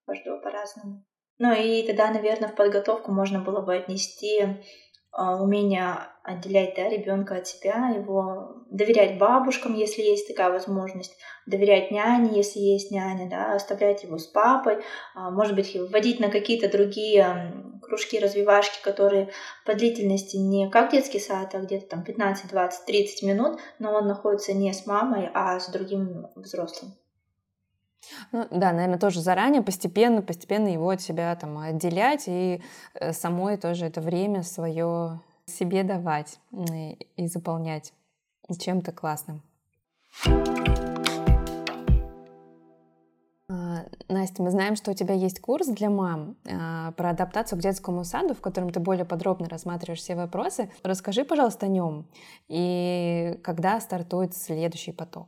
каждого 0.05 0.39
по-разному. 0.39 1.03
Ну 1.39 1.53
и 1.53 1.83
тогда, 1.87 2.11
наверное, 2.11 2.49
в 2.49 2.55
подготовку 2.55 3.11
можно 3.11 3.39
было 3.39 3.61
бы 3.61 3.73
отнести 3.73 4.61
а, 5.11 5.41
умение 5.41 5.95
отделять 6.23 6.75
да, 6.75 6.87
ребенка 6.87 7.37
от 7.37 7.47
себя, 7.47 7.87
его 7.89 8.65
доверять 8.69 9.17
бабушкам, 9.17 9.73
если 9.73 10.01
есть 10.01 10.27
такая 10.27 10.51
возможность, 10.51 11.17
доверять 11.47 11.91
няне, 11.91 12.37
если 12.37 12.59
есть 12.59 12.91
няня, 12.91 13.27
да, 13.27 13.55
оставлять 13.55 14.03
его 14.03 14.17
с 14.17 14.27
папой, 14.27 14.83
а, 15.15 15.31
может 15.31 15.55
быть, 15.55 15.73
вводить 15.75 16.19
на 16.19 16.29
какие-то 16.29 16.69
другие 16.69 17.53
кружки, 17.81 18.19
развивашки, 18.19 18.83
которые 18.83 19.29
по 19.65 19.73
длительности 19.73 20.35
не 20.35 20.69
как 20.69 20.91
детский 20.91 21.19
сад, 21.19 21.55
а 21.55 21.59
где-то 21.59 21.87
там 21.87 22.03
15, 22.03 22.49
20, 22.49 22.85
30 22.85 23.23
минут, 23.23 23.59
но 23.79 23.93
он 23.93 24.07
находится 24.07 24.53
не 24.53 24.71
с 24.73 24.85
мамой, 24.85 25.29
а 25.33 25.59
с 25.59 25.69
другим 25.69 26.27
взрослым. 26.35 26.91
Ну, 28.31 28.47
да, 28.51 28.71
наверное, 28.71 28.99
тоже 28.99 29.21
заранее, 29.21 29.61
постепенно, 29.61 30.21
постепенно 30.21 30.67
его 30.67 30.89
от 30.89 31.01
себя 31.01 31.35
там 31.35 31.57
отделять 31.57 32.23
и 32.27 32.61
э, 32.93 33.13
самой 33.13 33.57
тоже 33.57 33.85
это 33.85 34.01
время 34.01 34.43
свое 34.43 35.19
себе 35.45 35.83
давать 35.83 36.39
и, 36.51 37.27
заполнять 37.27 37.93
чем-то 38.57 38.91
классным. 38.91 39.41
А, 43.51 43.85
Настя, 44.07 44.43
мы 44.43 44.51
знаем, 44.51 44.75
что 44.75 44.91
у 44.91 44.93
тебя 44.93 45.13
есть 45.13 45.39
курс 45.39 45.67
для 45.67 45.89
мам 45.89 46.35
а, 46.47 46.91
про 46.93 47.11
адаптацию 47.11 47.59
к 47.59 47.61
детскому 47.61 48.03
саду, 48.03 48.33
в 48.33 48.41
котором 48.41 48.69
ты 48.69 48.79
более 48.79 49.05
подробно 49.05 49.49
рассматриваешь 49.49 49.99
все 49.99 50.15
вопросы. 50.15 50.71
Расскажи, 50.83 51.25
пожалуйста, 51.25 51.65
о 51.65 51.69
нем 51.69 52.07
и 52.47 53.39
когда 53.43 53.79
стартует 53.81 54.35
следующий 54.35 54.91
поток. 54.91 55.27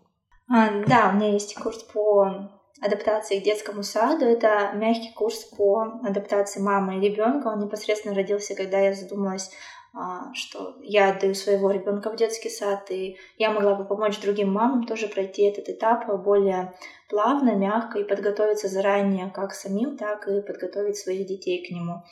А, 0.50 0.84
да, 0.88 1.10
у 1.10 1.16
меня 1.16 1.34
есть 1.34 1.56
курс 1.56 1.84
по 1.84 2.61
адаптации 2.82 3.40
к 3.40 3.44
детскому 3.44 3.84
саду. 3.84 4.26
Это 4.26 4.72
мягкий 4.74 5.14
курс 5.14 5.46
по 5.46 6.00
адаптации 6.04 6.60
мамы 6.60 6.98
и 6.98 7.10
ребенка. 7.10 7.48
Он 7.48 7.60
непосредственно 7.60 8.16
родился, 8.16 8.56
когда 8.56 8.80
я 8.80 8.94
задумалась, 8.94 9.52
а, 9.94 10.34
что 10.34 10.76
я 10.82 11.12
отдаю 11.12 11.36
своего 11.36 11.70
ребенка 11.70 12.10
в 12.10 12.16
детский 12.16 12.50
сад, 12.50 12.90
и 12.90 13.18
я 13.38 13.52
могла 13.52 13.76
бы 13.76 13.86
помочь 13.86 14.20
другим 14.20 14.52
мамам 14.52 14.86
тоже 14.86 15.08
пройти 15.08 15.44
этот 15.44 15.70
этап 15.70 16.08
более 16.24 16.74
плавно, 17.10 17.56
мягко 17.56 18.00
и 18.00 18.04
подготовиться 18.06 18.68
заранее 18.68 19.30
как 19.30 19.54
самим, 19.54 19.98
так 19.98 20.28
и 20.28 20.42
подготовить 20.42 20.98
своих 20.98 21.28
детей 21.28 21.66
к 21.66 21.72
нему. 21.72 22.04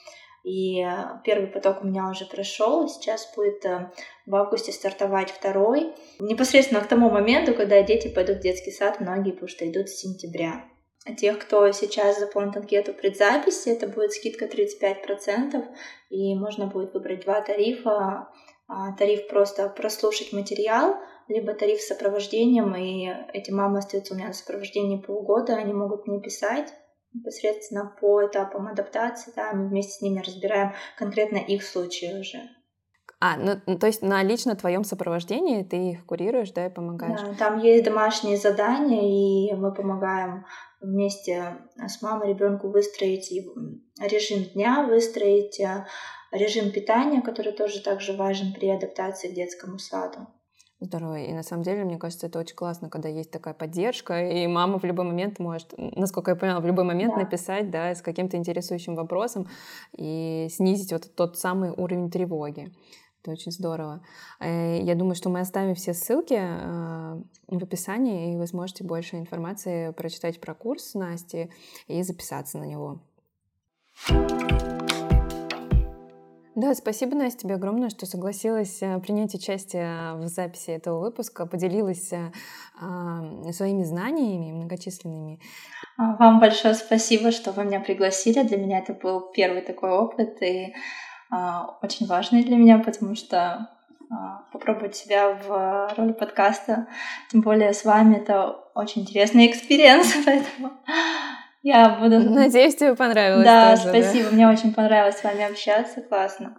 И 0.44 0.82
э, 0.82 1.20
первый 1.24 1.48
поток 1.48 1.84
у 1.84 1.88
меня 1.88 2.10
уже 2.10 2.26
прошел, 2.26 2.88
сейчас 2.88 3.32
будет 3.36 3.66
э, 3.66 3.92
в 4.26 4.36
августе 4.36 4.72
стартовать 4.72 5.32
второй. 5.32 5.94
Непосредственно 6.20 6.82
к 6.82 6.88
тому 6.88 7.10
моменту, 7.10 7.54
когда 7.54 7.82
дети 7.84 8.08
пойдут 8.08 8.38
в 8.38 8.42
детский 8.42 8.72
сад, 8.72 9.00
многие, 9.00 9.32
потому 9.32 9.50
что 9.50 9.70
идут 9.70 9.90
с 9.90 10.00
сентября. 10.00 10.64
А 11.06 11.14
тех, 11.14 11.40
кто 11.40 11.72
сейчас 11.72 12.20
заполнит 12.20 12.56
анкету 12.58 12.94
предзаписи, 12.94 13.70
это 13.70 13.88
будет 13.88 14.14
скидка 14.14 14.46
35%, 14.46 15.66
и 16.10 16.36
можно 16.36 16.68
будет 16.68 16.94
выбрать 16.94 17.24
два 17.24 17.42
тарифа. 17.42 18.30
А, 18.68 18.92
тариф 18.94 19.28
просто 19.28 19.68
прослушать 19.70 20.32
материал, 20.32 20.96
либо 21.28 21.54
тариф 21.54 21.82
с 21.82 21.88
сопровождением, 21.88 22.76
и 22.76 23.10
эти 23.34 23.50
мамы 23.50 23.80
остаются 23.80 24.14
у 24.14 24.18
меня 24.18 24.28
на 24.28 24.34
сопровождении 24.34 24.98
полгода, 24.98 25.56
они 25.56 25.74
могут 25.74 26.06
мне 26.06 26.22
писать, 26.22 26.72
непосредственно 27.14 27.94
по 28.00 28.26
этапам 28.26 28.68
адаптации, 28.68 29.34
да, 29.36 29.54
мы 29.54 29.68
вместе 29.68 29.94
с 29.94 30.02
ними 30.02 30.22
разбираем 30.22 30.74
конкретно 30.98 31.38
их 31.38 31.64
случаи 31.64 32.20
уже. 32.20 32.50
А, 33.22 33.36
ну, 33.36 33.60
ну 33.66 33.78
то 33.78 33.88
есть 33.88 34.02
на 34.02 34.24
лично 34.24 34.56
твоем 34.56 34.86
сопровождении 34.86 35.64
ты 35.64 35.92
их 35.92 36.06
курируешь, 36.06 36.52
да, 36.52 36.68
и 36.68 36.70
помогаешь? 36.70 37.20
Да, 37.20 37.34
там 37.34 37.60
есть 37.60 37.84
домашние 37.84 38.38
задания, 38.38 39.52
и 39.52 39.54
мы 39.56 39.74
помогаем 39.74 40.46
вместе 40.80 41.58
с 41.76 42.02
мамой 42.02 42.30
ребенку 42.30 42.70
выстроить 42.70 43.30
режим 44.00 44.44
дня, 44.54 44.84
выстроить 44.88 45.60
э, 45.60 45.86
режим 46.32 46.72
питания, 46.72 47.22
который 47.22 47.52
тоже 47.52 47.82
также 47.84 48.14
важен 48.14 48.54
при 48.54 48.70
адаптации 48.70 49.28
к 49.28 49.34
детскому 49.34 49.80
саду. 49.80 50.28
Здорово. 50.82 51.20
И 51.20 51.34
на 51.34 51.44
самом 51.44 51.64
деле, 51.64 51.84
мне 51.84 51.98
кажется, 51.98 52.28
это 52.28 52.40
очень 52.40 52.56
классно, 52.56 52.90
когда 52.90 53.10
есть 53.10 53.32
такая 53.32 53.54
поддержка, 53.54 54.26
и 54.26 54.48
мама 54.48 54.80
в 54.80 54.86
любой 54.86 55.06
момент 55.06 55.38
может, 55.38 55.74
насколько 55.78 56.32
я 56.32 56.38
поняла, 56.38 56.62
в 56.62 56.66
любой 56.66 56.86
момент 56.86 57.16
да. 57.16 57.22
написать, 57.22 57.70
да, 57.70 57.94
с 57.94 58.02
каким-то 58.02 58.38
интересующим 58.38 58.96
вопросом 58.96 59.48
и 59.98 60.48
снизить 60.50 60.94
вот 60.94 61.14
тот 61.16 61.38
самый 61.38 61.72
уровень 61.72 62.10
тревоги. 62.10 62.72
Это 63.22 63.32
очень 63.32 63.52
здорово. 63.52 64.02
Э, 64.40 64.82
я 64.82 64.96
думаю, 64.96 65.16
что 65.16 65.30
мы 65.30 65.42
оставим 65.42 65.76
все 65.76 65.94
ссылки 65.94 66.40
э, 66.40 67.22
в 67.50 67.64
описании, 67.64 68.34
и 68.34 68.38
вы 68.38 68.48
сможете 68.48 68.86
больше 68.86 69.18
информации 69.18 69.92
прочитать 69.92 70.40
про 70.40 70.54
курс 70.54 70.94
Насти 70.94 71.52
и 71.88 72.02
записаться 72.04 72.58
на 72.58 72.64
него. 72.64 73.02
Да, 76.60 76.76
спасибо, 76.76 77.16
Настя, 77.16 77.44
тебе 77.44 77.56
огромное, 77.56 77.90
что 77.90 78.06
согласилась 78.06 78.82
э, 78.82 79.00
принять 79.00 79.34
участие 79.34 80.16
в 80.16 80.28
записи 80.28 80.72
этого 80.72 81.00
выпуска, 81.00 81.46
поделилась 81.46 82.12
э, 82.12 83.52
своими 83.54 83.84
знаниями 83.84 84.52
многочисленными. 84.52 85.40
А, 85.98 86.18
вам 86.18 86.42
большое 86.42 86.74
спасибо, 86.74 87.32
что 87.32 87.54
вы 87.54 87.64
меня 87.64 87.80
пригласили. 87.80 88.44
Для 88.44 88.58
меня 88.58 88.80
это 88.80 88.92
был 88.92 89.32
первый 89.32 89.62
такой 89.62 89.92
опыт 89.92 90.42
и 90.42 90.76
а, 91.32 91.78
очень 91.82 92.08
важный 92.08 92.44
для 92.44 92.58
меня, 92.58 92.80
потому 92.80 93.16
что 93.16 93.70
а, 94.12 94.44
попробовать 94.52 94.98
себя 94.98 95.30
в 95.30 95.94
роли 95.96 96.12
подкаста, 96.12 96.88
тем 97.32 97.40
более 97.40 97.74
с 97.74 97.86
вами, 97.86 98.18
это 98.18 98.60
очень 98.76 99.04
интересный 99.04 99.50
experience, 99.50 100.14
поэтому 100.26 100.74
я 101.62 101.98
буду... 102.00 102.20
Надеюсь, 102.20 102.76
тебе 102.76 102.96
понравилось 102.96 103.46
Да, 103.46 103.76
тоже, 103.76 103.90
спасибо. 103.90 104.30
Да? 104.30 104.36
Мне 104.36 104.48
очень 104.48 104.74
понравилось 104.74 105.18
с 105.18 105.24
вами 105.24 105.50
общаться. 105.50 106.02
Классно. 106.02 106.58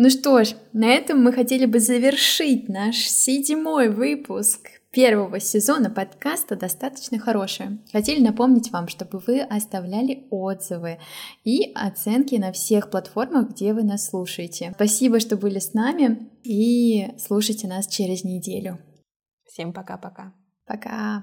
Ну 0.00 0.10
что 0.10 0.44
ж, 0.44 0.54
на 0.72 0.86
этом 0.86 1.22
мы 1.22 1.32
хотели 1.32 1.66
бы 1.66 1.80
завершить 1.80 2.68
наш 2.68 2.96
седьмой 2.98 3.88
выпуск 3.88 4.68
первого 4.92 5.40
сезона 5.40 5.90
подкаста 5.90 6.54
«Достаточно 6.54 7.18
хорошее». 7.18 7.78
Хотели 7.92 8.22
напомнить 8.22 8.70
вам, 8.70 8.86
чтобы 8.86 9.18
вы 9.26 9.40
оставляли 9.40 10.26
отзывы 10.30 10.98
и 11.42 11.72
оценки 11.74 12.36
на 12.36 12.52
всех 12.52 12.90
платформах, 12.90 13.50
где 13.50 13.72
вы 13.72 13.82
нас 13.82 14.08
слушаете. 14.08 14.70
Спасибо, 14.76 15.18
что 15.18 15.36
были 15.36 15.58
с 15.58 15.74
нами 15.74 16.30
и 16.44 17.08
слушайте 17.18 17.66
нас 17.66 17.88
через 17.88 18.22
неделю. 18.22 18.78
Всем 19.46 19.72
пока-пока. 19.72 20.32
Пока. 20.68 21.22